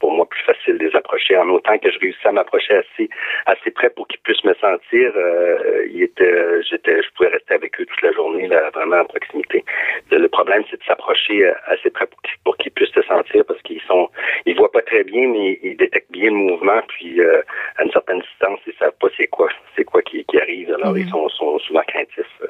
pour 0.00 0.12
moi 0.12 0.26
plus 0.26 0.42
facile 0.42 0.78
de 0.78 0.86
les 0.86 0.96
approcher, 0.96 1.36
en 1.36 1.48
autant 1.48 1.78
que 1.78 1.90
je 1.90 1.98
réussissais 1.98 2.28
à 2.28 2.32
m'approcher 2.32 2.74
assez, 2.74 3.08
assez 3.46 3.70
près 3.70 3.90
pour 3.90 4.06
qu'ils 4.08 4.20
puissent 4.20 4.44
me 4.44 4.54
sentir. 4.54 5.12
Euh, 5.16 5.86
il 5.90 6.02
était, 6.02 6.62
j'étais, 6.62 7.02
je 7.02 7.08
pouvais 7.16 7.30
rester 7.30 7.54
avec 7.54 7.80
eux 7.80 7.86
toute 7.86 8.02
la 8.02 8.12
journée, 8.12 8.48
là, 8.48 8.70
vraiment 8.70 8.96
à 8.96 9.04
proximité. 9.04 9.64
Le, 10.10 10.18
le 10.18 10.28
problème, 10.28 10.62
c'est 10.70 10.78
de 10.78 10.84
s'approcher 10.84 11.50
assez 11.66 11.90
près 11.90 12.06
pour 12.06 12.20
qu'ils, 12.22 12.38
pour 12.44 12.56
qu'ils 12.56 12.72
puissent 12.72 12.92
te 12.92 13.02
sentir, 13.02 13.44
parce 13.46 13.60
qu'ils 13.62 13.82
sont, 13.82 14.08
ils 14.46 14.56
voient 14.56 14.72
pas 14.72 14.82
très 14.82 15.04
bien, 15.04 15.28
mais 15.28 15.58
ils 15.62 15.76
détectent 15.76 16.12
bien 16.12 16.30
le 16.30 16.36
mouvement, 16.36 16.80
puis 16.88 17.20
euh, 17.20 17.42
à 17.76 17.84
une 17.84 17.92
certaine 17.92 18.20
distance, 18.20 18.60
ils 18.66 18.74
savent 18.78 18.96
pas 19.00 19.08
c'est 19.16 19.26
quoi, 19.28 19.48
c'est 19.76 19.84
quoi 19.84 20.02
qui, 20.02 20.24
qui 20.24 20.40
arrive. 20.40 20.72
Alors 20.74 20.94
mmh. 20.94 20.98
ils 20.98 21.08
sont, 21.08 21.28
sont 21.30 21.58
souvent 21.60 21.82
craintifs. 21.86 22.42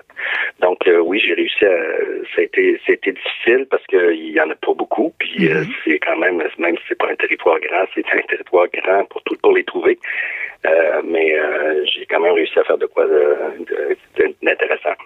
Donc 0.61 0.87
euh, 0.87 0.99
oui, 0.99 1.19
j'ai 1.21 1.35
réussi 1.35 1.64
à 1.64 1.68
ça 2.35 2.41
a 2.41 2.45
été, 2.45 2.81
ça 2.85 2.93
a 2.93 2.95
été 2.95 3.13
difficile 3.13 3.67
parce 3.71 3.85
qu'il 3.87 4.31
y 4.37 4.41
en 4.41 4.51
a 4.51 4.55
pas 4.55 4.75
beaucoup. 4.75 5.13
Puis 5.19 5.45
mm 5.45 5.53
-hmm. 5.53 5.67
c'est 5.85 5.99
quand 6.07 6.19
même, 6.25 6.39
même 6.65 6.77
si 6.79 6.85
c'est 6.89 6.99
pas 7.03 7.11
un 7.15 7.17
territoire 7.25 7.59
grand, 7.67 7.85
c'est 7.95 8.07
un 8.19 8.25
territoire 8.33 8.69
grand 8.77 9.03
pour 9.11 9.21
tout 9.27 9.37
pour 9.43 9.53
les 9.57 9.65
trouver. 9.65 9.99
Euh, 10.67 11.03
mais 11.13 11.29
euh, 11.39 11.85
j'ai 11.91 12.05
quand 12.11 12.21
même 12.21 12.35
réussi 12.41 12.59
à 12.59 12.65
faire 12.65 12.79
de 12.79 12.87
quoi 12.87 13.05
d'intéressant. 14.43 14.97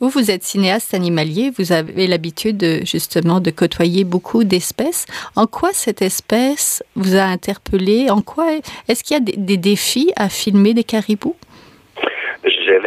Vous, 0.00 0.08
vous 0.08 0.30
êtes 0.30 0.42
cinéaste 0.42 0.94
animalier, 0.94 1.50
vous 1.56 1.72
avez 1.72 2.06
l'habitude 2.06 2.56
de, 2.56 2.84
justement 2.84 3.40
de 3.40 3.50
côtoyer 3.50 4.02
beaucoup 4.04 4.42
d'espèces. 4.42 5.06
En 5.36 5.46
quoi 5.46 5.70
cette 5.72 6.02
espèce 6.02 6.82
vous 6.96 7.14
a 7.14 7.22
interpellé? 7.22 8.10
En 8.10 8.20
quoi 8.20 8.46
est-ce 8.88 9.04
qu'il 9.04 9.14
y 9.16 9.20
a 9.20 9.24
des, 9.28 9.36
des 9.36 9.56
défis 9.56 10.12
à 10.16 10.28
filmer 10.28 10.74
des 10.74 10.84
caribous? 10.84 11.36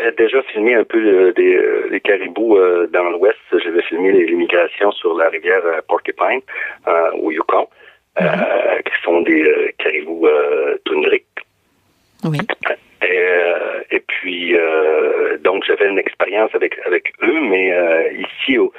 J'avais 0.10 0.28
déjà 0.28 0.42
filmé 0.44 0.76
un 0.76 0.84
peu 0.84 0.98
euh, 0.98 1.34
des, 1.34 1.56
euh, 1.56 1.90
des 1.90 2.00
caribous 2.00 2.58
euh, 2.58 2.88
dans 2.92 3.10
l'ouest. 3.10 3.38
J'avais 3.52 3.82
filmé 3.84 4.12
migrations 4.34 4.92
sur 4.92 5.18
la 5.18 5.30
rivière 5.30 5.62
Porcupine 5.88 6.42
au 7.22 7.32
Yukon, 7.32 7.68
mm 8.20 8.26
-hmm. 8.26 8.84
qui 8.84 8.96
sont 9.04 9.22
des 9.22 9.74
caribous 9.78 10.28
toundriques. 10.86 11.26
Oui. 12.24 12.40
Et, 13.02 13.96
et 13.96 14.00
puis, 14.00 14.56
donc, 15.42 15.64
j'avais 15.66 15.88
une 15.88 16.00
expérience 16.00 16.54
avec 16.54 16.78
avec 16.86 17.14
eux, 17.24 17.40
mais 17.42 17.74
ici, 18.18 18.58
au, 18.58 18.74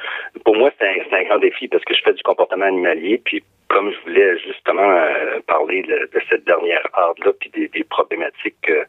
pour 0.44 0.56
moi, 0.56 0.70
c'est 0.78 0.86
un, 0.86 1.16
un 1.16 1.22
grand 1.24 1.38
défi 1.38 1.68
parce 1.68 1.84
que 1.84 1.94
je 1.94 2.02
fais 2.02 2.12
du 2.12 2.22
comportement 2.22 2.66
animalier, 2.66 3.20
puis 3.24 3.42
comme 3.70 3.92
je 3.92 4.00
voulais 4.00 4.36
justement 4.38 4.90
euh, 4.90 5.38
parler 5.46 5.82
de, 5.82 6.10
de, 6.12 6.20
cette 6.28 6.44
dernière 6.44 6.86
harde-là, 6.92 7.32
puis 7.38 7.50
des, 7.50 7.68
des 7.68 7.84
problématiques 7.84 8.68
euh, 8.68 8.84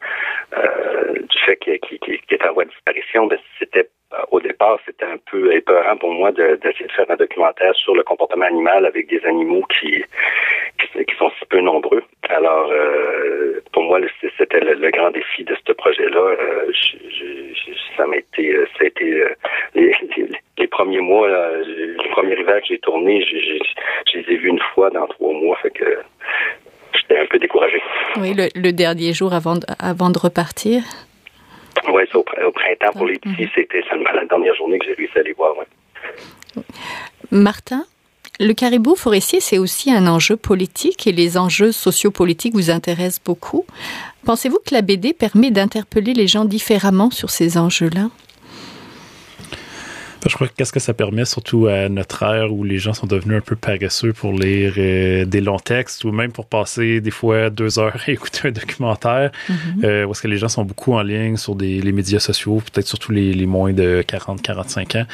euh, 0.58 1.14
du 1.14 1.38
fait 1.46 1.58
qu'il 1.58 1.80
qu 1.80 2.00
qu 2.00 2.18
qu 2.18 2.34
est 2.34 2.46
en 2.46 2.54
voie 2.54 2.66
de 2.66 2.72
disparition, 2.72 3.28
ben, 3.28 3.38
c'était 3.60 3.88
au 4.32 4.42
départ, 4.42 4.78
c'était 4.86 5.06
un 5.06 5.18
peu 5.32 5.54
épeurant 5.54 5.96
pour 5.98 6.12
moi 6.12 6.32
d'essayer 6.32 6.58
de, 6.58 6.88
de, 6.88 6.92
faire 6.92 7.10
un 7.10 7.16
documentaire 7.16 7.74
sur 7.76 7.96
le 7.96 8.04
comportement 8.04 8.46
animal 8.46 8.86
avec 8.86 9.08
des 9.08 9.24
animaux 9.26 9.64
qui, 9.80 10.04
qui, 10.80 11.06
qui 11.06 11.16
sont 11.16 11.32
si 11.40 11.46
peu 11.46 11.62
nombreux. 11.62 12.04
Alors, 12.30 12.70
euh, 12.72 13.62
pour 13.72 13.84
moi, 13.84 14.00
c'était 14.38 14.60
le, 14.74 14.82
le, 14.82 14.92
grand 14.92 15.12
défi 15.12 15.44
de 15.44 15.56
ce 15.66 15.72
projet-là. 15.74 16.20
Euh, 16.20 16.72
ça 17.98 18.06
m'a 18.08 18.18
été, 18.18 18.54
ça 18.78 18.84
a 18.84 18.88
été 18.88 19.24
les, 19.76 19.96
les, 20.18 20.30
les, 20.58 20.68
premiers 20.68 21.02
mois, 21.02 21.28
là, 21.28 21.52
le 21.58 22.12
premier 22.12 22.40
hiver 22.40 22.62
que 22.62 22.68
j'ai 22.68 22.80
tourné, 22.80 23.24
je 23.24 24.18
les 24.18 24.34
ai 24.34 24.38
vus 24.38 24.50
une 24.50 24.62
fois 24.74 24.90
dans 24.90 25.08
trois 25.08 25.34
mois, 25.34 25.58
fait 25.62 25.72
que 25.72 26.00
j'étais 26.94 27.20
un 27.20 27.26
peu 27.26 27.40
découragé. 27.40 27.82
Oui, 28.18 28.34
le, 28.34 28.48
le 28.56 28.72
dernier 28.72 29.14
jour 29.14 29.34
avant 29.34 29.56
de, 29.56 29.66
avant 29.80 30.10
de 30.10 30.20
repartir. 30.20 30.84
Oui, 31.92 32.04
au, 32.14 32.20
au, 32.20 32.52
printemps 32.52 32.92
pour 32.94 33.06
les 33.06 33.18
petits, 33.20 33.50
c'était 33.56 33.84
seulement 33.90 34.12
la 34.14 34.26
dernière 34.26 34.56
journée 34.56 34.80
que 34.80 34.86
j'ai 34.86 34.94
réussi 34.94 35.18
à 35.18 35.24
les 35.24 35.34
voir. 35.34 35.56
Ouais. 35.58 36.64
Martin, 37.32 37.86
le 38.40 38.54
caribou 38.54 38.96
forestier, 38.96 39.40
c'est 39.40 39.58
aussi 39.58 39.92
un 39.92 40.08
enjeu 40.08 40.36
politique 40.36 41.08
et 41.08 41.12
les 41.12 41.38
enjeux 41.38 41.72
sociopolitiques 41.72 42.54
vous 42.54 42.72
intéressent 42.72 43.24
beaucoup. 43.24 43.66
Pensez-vous 44.26 44.60
que 44.66 44.74
la 44.74 44.82
BD 44.82 45.14
permet 45.14 45.52
d'interpeller 45.52 46.14
les 46.14 46.28
gens 46.28 46.46
différemment 46.46 47.10
sur 47.12 47.30
ces 47.30 47.58
enjeux-là? 47.58 48.10
Je 50.28 50.36
crois 50.36 50.48
que 50.48 50.54
qu'est-ce 50.56 50.72
que 50.72 50.80
ça 50.80 50.94
permet, 50.94 51.26
surtout 51.26 51.66
à 51.68 51.90
notre 51.90 52.22
ère 52.24 52.54
où 52.54 52.64
les 52.64 52.78
gens 52.78 52.94
sont 52.94 53.08
devenus 53.08 53.38
un 53.38 53.42
peu 53.42 53.56
paresseux 53.56 54.14
pour 54.14 54.34
lire 54.34 54.74
euh, 54.78 55.26
des 55.26 55.42
longs 55.42 55.58
textes 55.58 56.04
ou 56.04 56.12
même 56.12 56.32
pour 56.32 56.46
passer 56.46 57.02
des 57.02 57.12
fois 57.12 57.50
deux 57.50 57.80
heures 57.80 57.98
à 58.08 58.12
écouter 58.18 58.50
un 58.50 58.52
documentaire, 58.52 59.32
mm 59.50 59.54
-hmm. 59.54 59.86
euh, 59.86 60.06
où 60.06 60.12
est-ce 60.12 60.22
que 60.22 60.28
les 60.28 60.38
gens 60.38 60.50
sont 60.50 60.64
beaucoup 60.64 60.94
en 60.94 61.02
ligne 61.02 61.38
sur 61.38 61.56
des, 61.56 61.82
les 61.82 61.92
médias 61.92 62.20
sociaux, 62.20 62.62
peut-être 62.72 62.88
surtout 62.88 63.12
les, 63.12 63.34
les 63.34 63.48
moins 63.48 63.74
de 63.74 64.04
40-45 64.08 65.00
ans. 65.00 65.06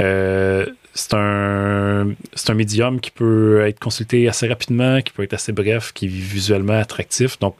Euh, 0.00 0.66
c'est 0.96 1.12
un, 1.12 2.14
c'est 2.34 2.50
un 2.50 2.54
médium 2.54 3.00
qui 3.00 3.10
peut 3.10 3.66
être 3.66 3.78
consulté 3.78 4.28
assez 4.28 4.48
rapidement, 4.48 5.02
qui 5.02 5.12
peut 5.12 5.22
être 5.22 5.34
assez 5.34 5.52
bref, 5.52 5.92
qui 5.92 6.06
est 6.06 6.08
visuellement 6.08 6.78
attractif. 6.78 7.38
Donc, 7.38 7.54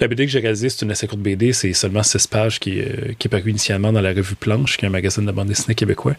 la 0.00 0.06
BD 0.06 0.26
que 0.26 0.32
j'ai 0.32 0.40
réalisée, 0.40 0.68
c'est 0.68 0.84
une 0.84 0.90
assez 0.90 1.08
courte 1.08 1.22
BD, 1.22 1.54
c'est 1.54 1.72
seulement 1.72 2.02
16 2.02 2.26
pages 2.26 2.60
qui, 2.60 2.80
euh, 2.80 3.14
qui 3.18 3.26
est 3.26 3.30
paru 3.30 3.50
initialement 3.50 3.90
dans 3.90 4.02
la 4.02 4.10
revue 4.10 4.34
Planche, 4.34 4.76
qui 4.76 4.84
est 4.84 4.88
un 4.88 4.92
magazine 4.92 5.24
de 5.24 5.32
bande 5.32 5.48
dessinée 5.48 5.74
québécois. 5.74 6.14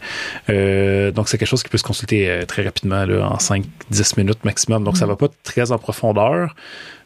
Euh, 0.48 1.12
donc, 1.12 1.28
c'est 1.28 1.38
quelque 1.38 1.48
chose 1.48 1.62
qui 1.62 1.68
peut 1.68 1.78
se 1.78 1.84
consulter 1.84 2.28
euh, 2.28 2.44
très 2.46 2.64
rapidement, 2.64 3.06
là, 3.06 3.30
en 3.30 3.36
5-10 3.36 4.18
minutes 4.18 4.44
maximum. 4.44 4.82
Donc, 4.82 4.96
ça 4.96 5.06
mm. 5.06 5.10
va 5.10 5.16
pas 5.16 5.28
très 5.44 5.70
en 5.70 5.78
profondeur, 5.78 6.56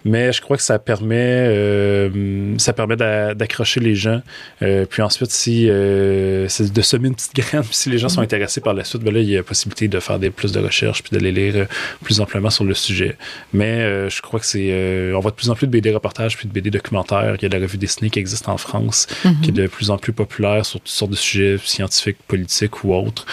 mais 0.05 0.33
je 0.33 0.43
crois 0.43 0.57
que 0.57 0.63
ça 0.63 0.79
permet 0.79 1.49
euh, 1.49 2.55
ça 2.59 2.73
permet 2.73 2.97
d'accrocher 2.97 3.81
les 3.81 3.95
gens. 3.95 4.21
Euh, 4.63 4.85
puis 4.85 5.03
ensuite, 5.03 5.31
si 5.31 5.69
euh, 5.71 6.47
c'est 6.49 6.73
de 6.73 6.83
semer 6.83 7.09
une 7.09 7.15
petite 7.15 7.35
graine, 7.35 7.63
si 7.71 7.89
les 7.89 7.99
gens 7.99 8.09
sont 8.09 8.21
mhm. 8.21 8.25
intéressés 8.25 8.61
par 8.61 8.75
la 8.75 8.85
suite, 8.85 9.03
ben 9.03 9.15
là, 9.15 9.21
il 9.21 9.31
y 9.31 9.37
a 9.37 9.43
possibilité 9.43 9.89
de 9.89 9.99
faire 10.01 10.19
des 10.19 10.31
plus 10.31 10.53
de 10.53 10.61
recherches 10.61 11.03
puis 11.03 11.17
d'aller 11.17 11.33
lire 11.33 11.67
plus 12.03 12.21
amplement 12.21 12.51
sur 12.51 12.65
le 12.65 12.75
sujet. 12.75 13.17
Mais 13.53 14.11
je 14.11 14.21
crois 14.21 14.41
que 14.41 14.47
c'est 14.47 15.13
on 15.15 15.21
voit 15.21 15.31
de 15.31 15.37
plus 15.37 15.51
en 15.51 15.55
plus 15.55 15.67
de 15.67 15.73
BD 15.73 15.91
reportages 15.93 16.37
puis 16.37 16.47
de 16.47 16.53
BD 16.53 16.71
documentaires. 16.71 17.37
Il 17.41 17.43
y 17.43 17.47
a 17.47 17.49
la 17.49 17.65
revue 17.65 17.79
Disney 17.79 18.11
qui 18.11 18.19
existe 18.19 18.49
en 18.49 18.59
France, 18.59 19.07
mhm. 19.25 19.41
qui 19.41 19.51
est 19.51 19.53
de 19.53 19.67
plus 19.67 19.91
en 19.91 19.97
plus 19.97 20.13
populaire 20.13 20.67
sur 20.67 20.81
toutes 20.81 20.89
sortes 20.89 21.13
de 21.13 21.17
sujets 21.17 21.57
scientifiques, 21.65 22.19
politiques 22.29 22.85
ou 22.85 22.95
autres. 22.95 23.25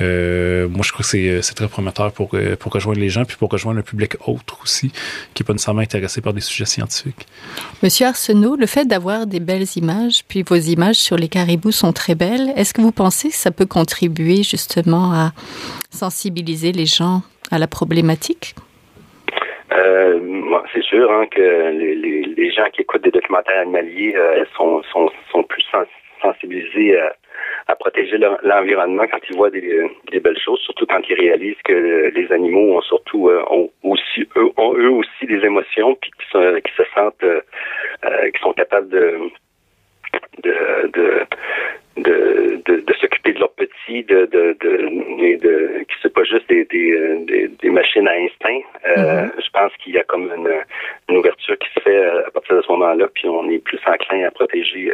moi, 0.00 0.82
je 0.84 0.92
crois 0.92 1.04
que 1.04 1.40
c'est 1.42 1.54
très 1.54 1.68
prometteur 1.68 2.12
pour, 2.12 2.36
pour 2.58 2.72
rejoindre 2.72 3.00
les 3.00 3.08
gens 3.08 3.24
puis 3.24 3.36
pour 3.36 3.50
rejoindre 3.50 3.78
un 3.78 3.82
public 3.82 4.16
autre 4.26 4.58
aussi, 4.62 4.90
qui 5.34 5.42
n'est 5.42 5.46
pas 5.46 5.52
nécessairement 5.52 5.80
intéressé 5.80 6.17
par 6.20 6.32
des 6.32 6.40
sujets 6.40 6.64
scientifiques. 6.64 7.26
Monsieur 7.82 8.06
Arsenault, 8.06 8.56
le 8.56 8.66
fait 8.66 8.86
d'avoir 8.86 9.26
des 9.26 9.40
belles 9.40 9.66
images, 9.76 10.24
puis 10.28 10.42
vos 10.42 10.56
images 10.56 10.96
sur 10.96 11.16
les 11.16 11.28
caribous 11.28 11.72
sont 11.72 11.92
très 11.92 12.14
belles, 12.14 12.52
est-ce 12.56 12.74
que 12.74 12.80
vous 12.80 12.92
pensez 12.92 13.28
que 13.28 13.34
ça 13.34 13.50
peut 13.50 13.66
contribuer 13.66 14.42
justement 14.42 15.12
à 15.12 15.32
sensibiliser 15.90 16.72
les 16.72 16.86
gens 16.86 17.22
à 17.50 17.58
la 17.58 17.66
problématique? 17.66 18.54
Euh, 19.72 20.20
c'est 20.72 20.82
sûr 20.82 21.10
hein, 21.10 21.26
que 21.30 21.40
les, 21.40 22.50
gens 22.52 22.68
qui 22.72 22.82
écoutent 22.82 23.04
des 23.04 23.10
documentaires 23.10 23.60
animaliers 23.60 24.14
euh, 24.16 24.44
sont, 24.56 24.82
sont, 24.92 25.10
sont, 25.30 25.42
plus 25.44 25.64
sensibilisés 26.22 26.98
à, 26.98 27.12
à 27.68 27.76
protéger 27.76 28.16
l'environnement 28.42 29.04
quand 29.10 29.20
ils 29.28 29.36
voient 29.36 29.50
des, 29.50 29.86
des, 30.10 30.20
belles 30.20 30.38
choses, 30.38 30.58
surtout 30.60 30.86
quand 30.86 31.00
ils 31.08 31.14
réalisent 31.14 31.62
que 31.64 32.10
les 32.14 32.32
animaux 32.32 32.78
ont 32.78 32.80
surtout 32.80 33.28
euh, 33.28 33.44
ont 33.50 33.70
aussi 33.82 34.26
eux, 34.36 34.50
ont 34.56 34.74
eux 34.74 34.90
aussi 34.90 35.26
des 35.26 35.44
émotions 35.44 35.94
puis 35.96 36.10
qui, 36.18 36.26
se, 36.32 36.58
qui 36.60 36.72
se 36.74 36.82
sentent 36.94 37.22
euh, 37.22 37.40
euh, 38.06 38.30
qui 38.30 38.40
sont 38.40 38.54
capables 38.54 38.88
de 38.88 39.18
de 40.42 40.90
de 40.94 41.26
de, 41.98 42.62
de, 42.64 42.76
de 42.80 42.94
s'occuper 42.94 43.32
de 43.32 43.40
leurs 43.40 43.52
petits, 43.54 44.04
de, 44.04 44.26
de, 44.26 44.56
de, 44.60 45.36
de, 45.38 45.78
qui 45.80 45.96
c'est 46.00 46.14
pas 46.14 46.22
juste 46.22 46.48
des, 46.48 46.64
des, 46.64 47.48
des, 47.48 47.70
machines 47.70 48.06
à 48.06 48.12
instinct. 48.12 48.60
Mm-hmm. 48.86 49.32
Je 49.44 49.50
pense 49.50 49.72
qu'il 49.78 49.94
y 49.94 49.98
a 49.98 50.04
comme 50.04 50.30
une, 50.32 50.48
une, 51.08 51.16
ouverture 51.16 51.58
qui 51.58 51.68
se 51.74 51.80
fait 51.80 52.06
à 52.24 52.30
partir 52.30 52.54
de 52.54 52.62
ce 52.62 52.70
moment-là, 52.70 53.08
puis 53.12 53.28
on 53.28 53.50
est 53.50 53.58
plus 53.58 53.80
enclin 53.84 54.24
à 54.24 54.30
protéger 54.30 54.92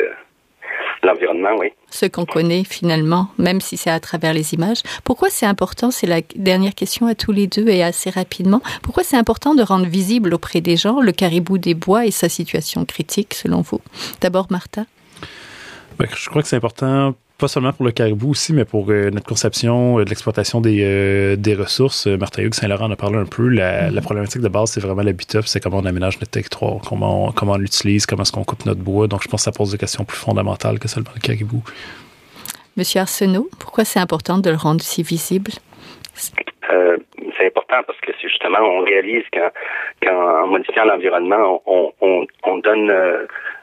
L'environnement, 1.02 1.50
oui. 1.58 1.68
Ce 1.90 2.06
qu'on 2.06 2.24
connaît 2.24 2.64
finalement, 2.64 3.28
même 3.36 3.60
si 3.60 3.76
c'est 3.76 3.90
à 3.90 4.00
travers 4.00 4.32
les 4.32 4.54
images. 4.54 4.82
Pourquoi 5.04 5.28
c'est 5.28 5.44
important, 5.44 5.90
c'est 5.90 6.06
la 6.06 6.22
dernière 6.34 6.74
question 6.74 7.06
à 7.06 7.14
tous 7.14 7.30
les 7.32 7.46
deux 7.46 7.68
et 7.68 7.82
assez 7.82 8.08
rapidement, 8.08 8.62
pourquoi 8.82 9.02
c'est 9.04 9.16
important 9.16 9.54
de 9.54 9.62
rendre 9.62 9.86
visible 9.86 10.32
auprès 10.32 10.62
des 10.62 10.76
gens 10.76 11.00
le 11.00 11.12
caribou 11.12 11.58
des 11.58 11.74
bois 11.74 12.06
et 12.06 12.10
sa 12.10 12.30
situation 12.30 12.84
critique 12.86 13.34
selon 13.34 13.60
vous? 13.60 13.80
D'abord, 14.22 14.46
Martha? 14.50 14.84
Ben, 15.98 16.08
je 16.16 16.28
crois 16.28 16.42
que 16.42 16.48
c'est 16.48 16.56
important 16.56 17.14
pas 17.38 17.48
seulement 17.48 17.72
pour 17.72 17.84
le 17.84 17.90
caribou 17.90 18.30
aussi, 18.30 18.52
mais 18.52 18.64
pour 18.64 18.90
euh, 18.90 19.10
notre 19.10 19.26
conception 19.26 19.98
euh, 19.98 20.04
de 20.04 20.08
l'exploitation 20.08 20.60
des, 20.60 20.82
euh, 20.82 21.36
des 21.36 21.54
ressources. 21.54 22.06
Martin 22.06 22.42
Hugues 22.42 22.54
Saint-Laurent 22.54 22.86
en 22.86 22.92
a 22.92 22.96
parlé 22.96 23.16
un 23.18 23.24
peu. 23.24 23.48
La, 23.48 23.90
la 23.90 24.00
problématique 24.00 24.40
de 24.40 24.48
base, 24.48 24.70
c'est 24.70 24.80
vraiment 24.80 25.02
l'habitat, 25.02 25.40
c'est 25.44 25.60
comment 25.60 25.78
on 25.78 25.84
aménage 25.84 26.20
notre 26.20 26.30
territoire, 26.30 26.76
comment 26.88 27.28
on, 27.28 27.32
comment 27.32 27.52
on 27.52 27.58
l'utilise, 27.58 28.06
comment 28.06 28.22
est-ce 28.22 28.32
qu'on 28.32 28.44
coupe 28.44 28.64
notre 28.66 28.80
bois. 28.80 29.08
Donc, 29.08 29.22
je 29.22 29.28
pense 29.28 29.40
que 29.40 29.44
ça 29.44 29.52
pose 29.52 29.72
des 29.72 29.78
questions 29.78 30.04
plus 30.04 30.16
fondamentales 30.16 30.78
que 30.78 30.86
seulement 30.86 31.10
le 31.14 31.20
caribou. 31.20 31.62
Monsieur 32.76 33.00
Arsenault, 33.00 33.48
pourquoi 33.58 33.84
c'est 33.84 34.00
important 34.00 34.38
de 34.38 34.50
le 34.50 34.56
rendre 34.56 34.82
si 34.82 35.02
visible? 35.02 35.52
c'est 37.36 37.46
important 37.46 37.82
parce 37.86 37.98
que 38.00 38.12
c'est 38.20 38.28
justement, 38.28 38.58
on 38.60 38.84
réalise 38.84 39.24
qu'en 40.02 40.46
modifiant 40.46 40.84
l'environnement, 40.84 41.62
on, 41.66 41.92
on, 42.00 42.26
on, 42.44 42.58
donne, 42.58 42.92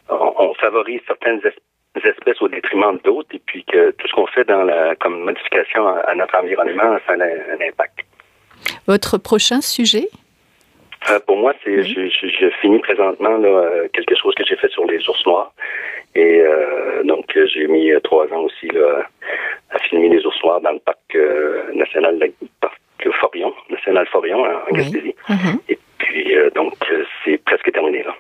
on, 0.10 0.34
on 0.38 0.54
favorise 0.56 1.00
certaines 1.08 1.38
espèces 1.38 1.64
espèces 1.95 2.41
au 2.41 2.47
détriment 2.47 2.97
d'autres 3.04 3.36
et 3.36 3.41
puis 3.45 3.63
que 3.65 3.91
tout 3.91 4.08
ce 4.08 4.13
qu'on 4.13 4.27
fait 4.27 4.45
dans 4.45 4.63
la 4.63 4.95
comme 4.95 5.21
modification 5.23 5.88
à, 5.88 6.15
notre 6.15 6.36
environnement, 6.38 6.97
ça 7.06 7.13
a 7.13 7.15
un, 7.15 7.67
impact. 7.67 7.99
Votre 8.88 9.17
prochain 9.17 9.62
sujet? 9.62 10.08
Euh, 11.10 11.19
pour 11.25 11.38
moi, 11.38 11.54
c'est 11.63 11.84
je, 11.84 12.08
je, 12.08 12.49
finis 12.62 12.80
présentement 12.80 13.38
là, 13.38 13.49
euh, 13.49 13.88
quelque 13.91 14.15
chose 14.15 14.36
que 14.36 14.43
j'ai 14.45 14.56
fait 14.56 14.69
sur 14.69 14.86
les 14.86 14.97
ours 15.10 15.25
noirs. 15.25 15.51
Et 16.13 16.41
euh, 16.41 17.04
donc 17.04 17.25
j'ai 17.54 17.67
mis 17.67 17.91
trois 18.04 18.25
ans 18.34 18.41
aussi 18.41 18.67
là, 18.67 19.04
à 19.71 19.80
filmer 19.80 20.10
les 20.10 20.25
ours 20.25 20.43
noirs 20.43 20.62
dans 20.62 20.71
le 20.71 20.80
parc 20.80 21.17
national 21.73 22.19
parc 22.60 22.77
Forion, 23.19 23.54
national 23.69 24.06
Forion 24.08 24.43
en 24.43 24.73
Gaspésie. 24.73 25.15
Mm-hmm. 25.27 25.60
Et 25.69 25.80
puis 25.97 26.36
donc 26.54 26.73
c'est 27.25 27.38
presque 27.39 27.71
terminé 27.71 28.04
là. 28.04 28.15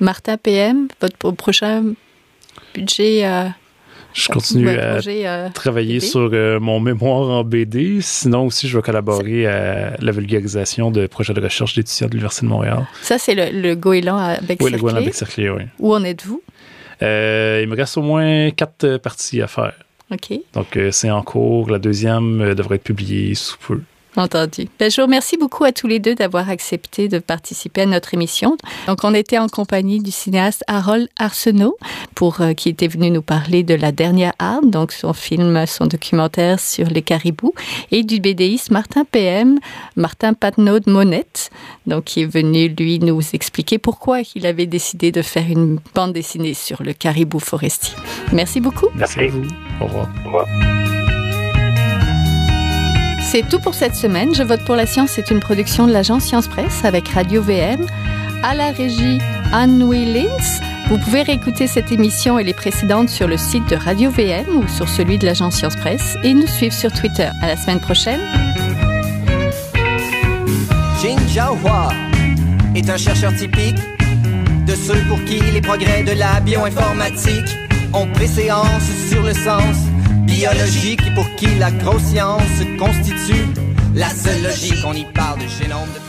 Martha 0.00 0.36
PM, 0.36 0.88
votre 1.00 1.30
prochain 1.34 1.94
budget 2.74 3.26
euh, 3.26 3.48
je 4.12 4.28
continue 4.28 4.68
à 4.70 4.98
euh, 5.06 5.48
travailler 5.50 6.00
sur 6.00 6.30
euh, 6.32 6.58
mon 6.58 6.80
mémoire 6.80 7.28
en 7.28 7.44
BD. 7.44 7.98
Sinon 8.00 8.46
aussi, 8.46 8.66
je 8.66 8.78
vais 8.78 8.82
collaborer 8.82 9.46
à 9.46 9.96
la 10.00 10.12
vulgarisation 10.12 10.90
de 10.90 11.06
projets 11.06 11.34
de 11.34 11.40
recherche 11.40 11.74
d'étudiants 11.74 12.06
de 12.06 12.12
l'Université 12.12 12.46
de 12.46 12.50
Montréal. 12.50 12.86
Ça, 13.02 13.18
c'est 13.18 13.34
le, 13.34 13.60
le 13.60 13.74
goéland 13.74 14.16
à 14.16 14.40
bec 14.40 14.58
Oui, 14.62 14.70
le 14.70 14.78
goéland 14.78 14.98
à 14.98 15.02
bec 15.02 15.14
oui. 15.36 15.64
Où 15.78 15.94
en 15.94 16.02
êtes-vous? 16.02 16.42
il 17.02 17.66
me 17.68 17.76
reste 17.76 17.98
au 17.98 18.02
moins 18.02 18.50
quatre 18.50 18.96
parties 18.96 19.42
à 19.42 19.48
faire. 19.48 19.74
OK. 20.10 20.38
Donc, 20.54 20.78
c'est 20.92 21.10
en 21.10 21.22
cours. 21.22 21.68
La 21.68 21.78
deuxième 21.78 22.54
devrait 22.54 22.76
être 22.76 22.84
publiée 22.84 23.34
sous 23.34 23.58
peu. 23.58 23.82
Entendu. 24.16 24.68
Ben, 24.78 24.90
je 24.90 24.96
vous 24.96 25.06
remercie 25.06 25.36
beaucoup 25.36 25.64
à 25.64 25.72
tous 25.72 25.86
les 25.86 25.98
deux 25.98 26.14
d'avoir 26.14 26.48
accepté 26.48 27.08
de 27.08 27.18
participer 27.18 27.82
à 27.82 27.86
notre 27.86 28.14
émission. 28.14 28.56
Donc, 28.86 29.04
on 29.04 29.12
était 29.12 29.38
en 29.38 29.48
compagnie 29.48 30.00
du 30.00 30.10
cinéaste 30.10 30.64
Harold 30.66 31.08
Arsenault, 31.18 31.76
pour, 32.14 32.40
euh, 32.40 32.54
qui 32.54 32.70
était 32.70 32.88
venu 32.88 33.10
nous 33.10 33.22
parler 33.22 33.62
de 33.62 33.74
La 33.74 33.92
Dernière 33.92 34.32
Arme, 34.38 34.70
donc 34.70 34.92
son 34.92 35.12
film, 35.12 35.66
son 35.66 35.86
documentaire 35.86 36.58
sur 36.58 36.88
les 36.88 37.02
caribous, 37.02 37.52
et 37.90 38.04
du 38.04 38.20
BDiste 38.20 38.70
Martin 38.70 39.04
PM, 39.04 39.58
Martin 39.96 40.32
Patnaud 40.32 40.80
Monette, 40.86 41.50
donc 41.86 42.04
qui 42.04 42.22
est 42.22 42.26
venu, 42.26 42.68
lui, 42.68 42.98
nous 42.98 43.20
expliquer 43.34 43.78
pourquoi 43.78 44.20
il 44.34 44.46
avait 44.46 44.66
décidé 44.66 45.12
de 45.12 45.22
faire 45.22 45.46
une 45.48 45.78
bande 45.94 46.14
dessinée 46.14 46.54
sur 46.54 46.82
le 46.82 46.94
caribou 46.94 47.38
forestier. 47.38 47.94
Merci 48.32 48.60
beaucoup. 48.60 48.88
Merci 48.94 49.20
à 49.20 49.28
vous. 49.28 49.44
Au 49.80 49.84
revoir. 49.84 50.08
Au 50.24 50.26
revoir. 50.26 50.95
C'est 53.28 53.48
tout 53.48 53.58
pour 53.58 53.74
cette 53.74 53.96
semaine. 53.96 54.32
Je 54.36 54.44
vote 54.44 54.64
pour 54.64 54.76
la 54.76 54.86
science 54.86 55.10
c'est 55.10 55.32
une 55.32 55.40
production 55.40 55.88
de 55.88 55.92
l'agence 55.92 56.22
Science 56.22 56.46
Presse 56.46 56.84
avec 56.84 57.08
Radio 57.08 57.42
VM. 57.42 57.84
À 58.44 58.54
la 58.54 58.70
régie, 58.70 59.18
Anne-Louis 59.52 60.04
Lins. 60.04 60.60
Vous 60.88 60.98
pouvez 60.98 61.22
réécouter 61.22 61.66
cette 61.66 61.90
émission 61.90 62.38
et 62.38 62.44
les 62.44 62.54
précédentes 62.54 63.08
sur 63.08 63.26
le 63.26 63.36
site 63.36 63.68
de 63.68 63.74
Radio 63.74 64.10
VM 64.10 64.46
ou 64.58 64.68
sur 64.68 64.88
celui 64.88 65.18
de 65.18 65.26
l'agence 65.26 65.56
Science 65.56 65.74
Presse 65.74 66.16
et 66.22 66.34
nous 66.34 66.46
suivre 66.46 66.72
sur 66.72 66.92
Twitter. 66.92 67.28
À 67.42 67.48
la 67.48 67.56
semaine 67.56 67.80
prochaine. 67.80 68.20
Jin 71.02 71.18
Jiahua 71.26 71.88
est 72.76 72.88
un 72.88 72.96
chercheur 72.96 73.34
typique 73.34 73.78
de 74.66 74.74
ceux 74.76 75.02
pour 75.08 75.22
qui 75.24 75.40
les 75.52 75.60
progrès 75.60 76.04
de 76.04 76.12
la 76.12 76.38
bioinformatique 76.40 77.56
ont 77.92 78.06
préséance 78.06 78.88
sur 79.10 79.22
le 79.24 79.34
sens 79.34 79.76
biologique 80.26 81.14
pour 81.14 81.34
qui 81.36 81.46
la 81.58 81.70
grosse 81.70 82.02
science 82.02 82.60
constitue 82.78 83.46
la 83.94 84.10
seule 84.10 84.42
logique. 84.42 84.84
On 84.84 84.92
y 84.92 85.04
parle 85.12 85.38
de 85.40 85.46
génome, 85.48 85.88
de 85.94 86.00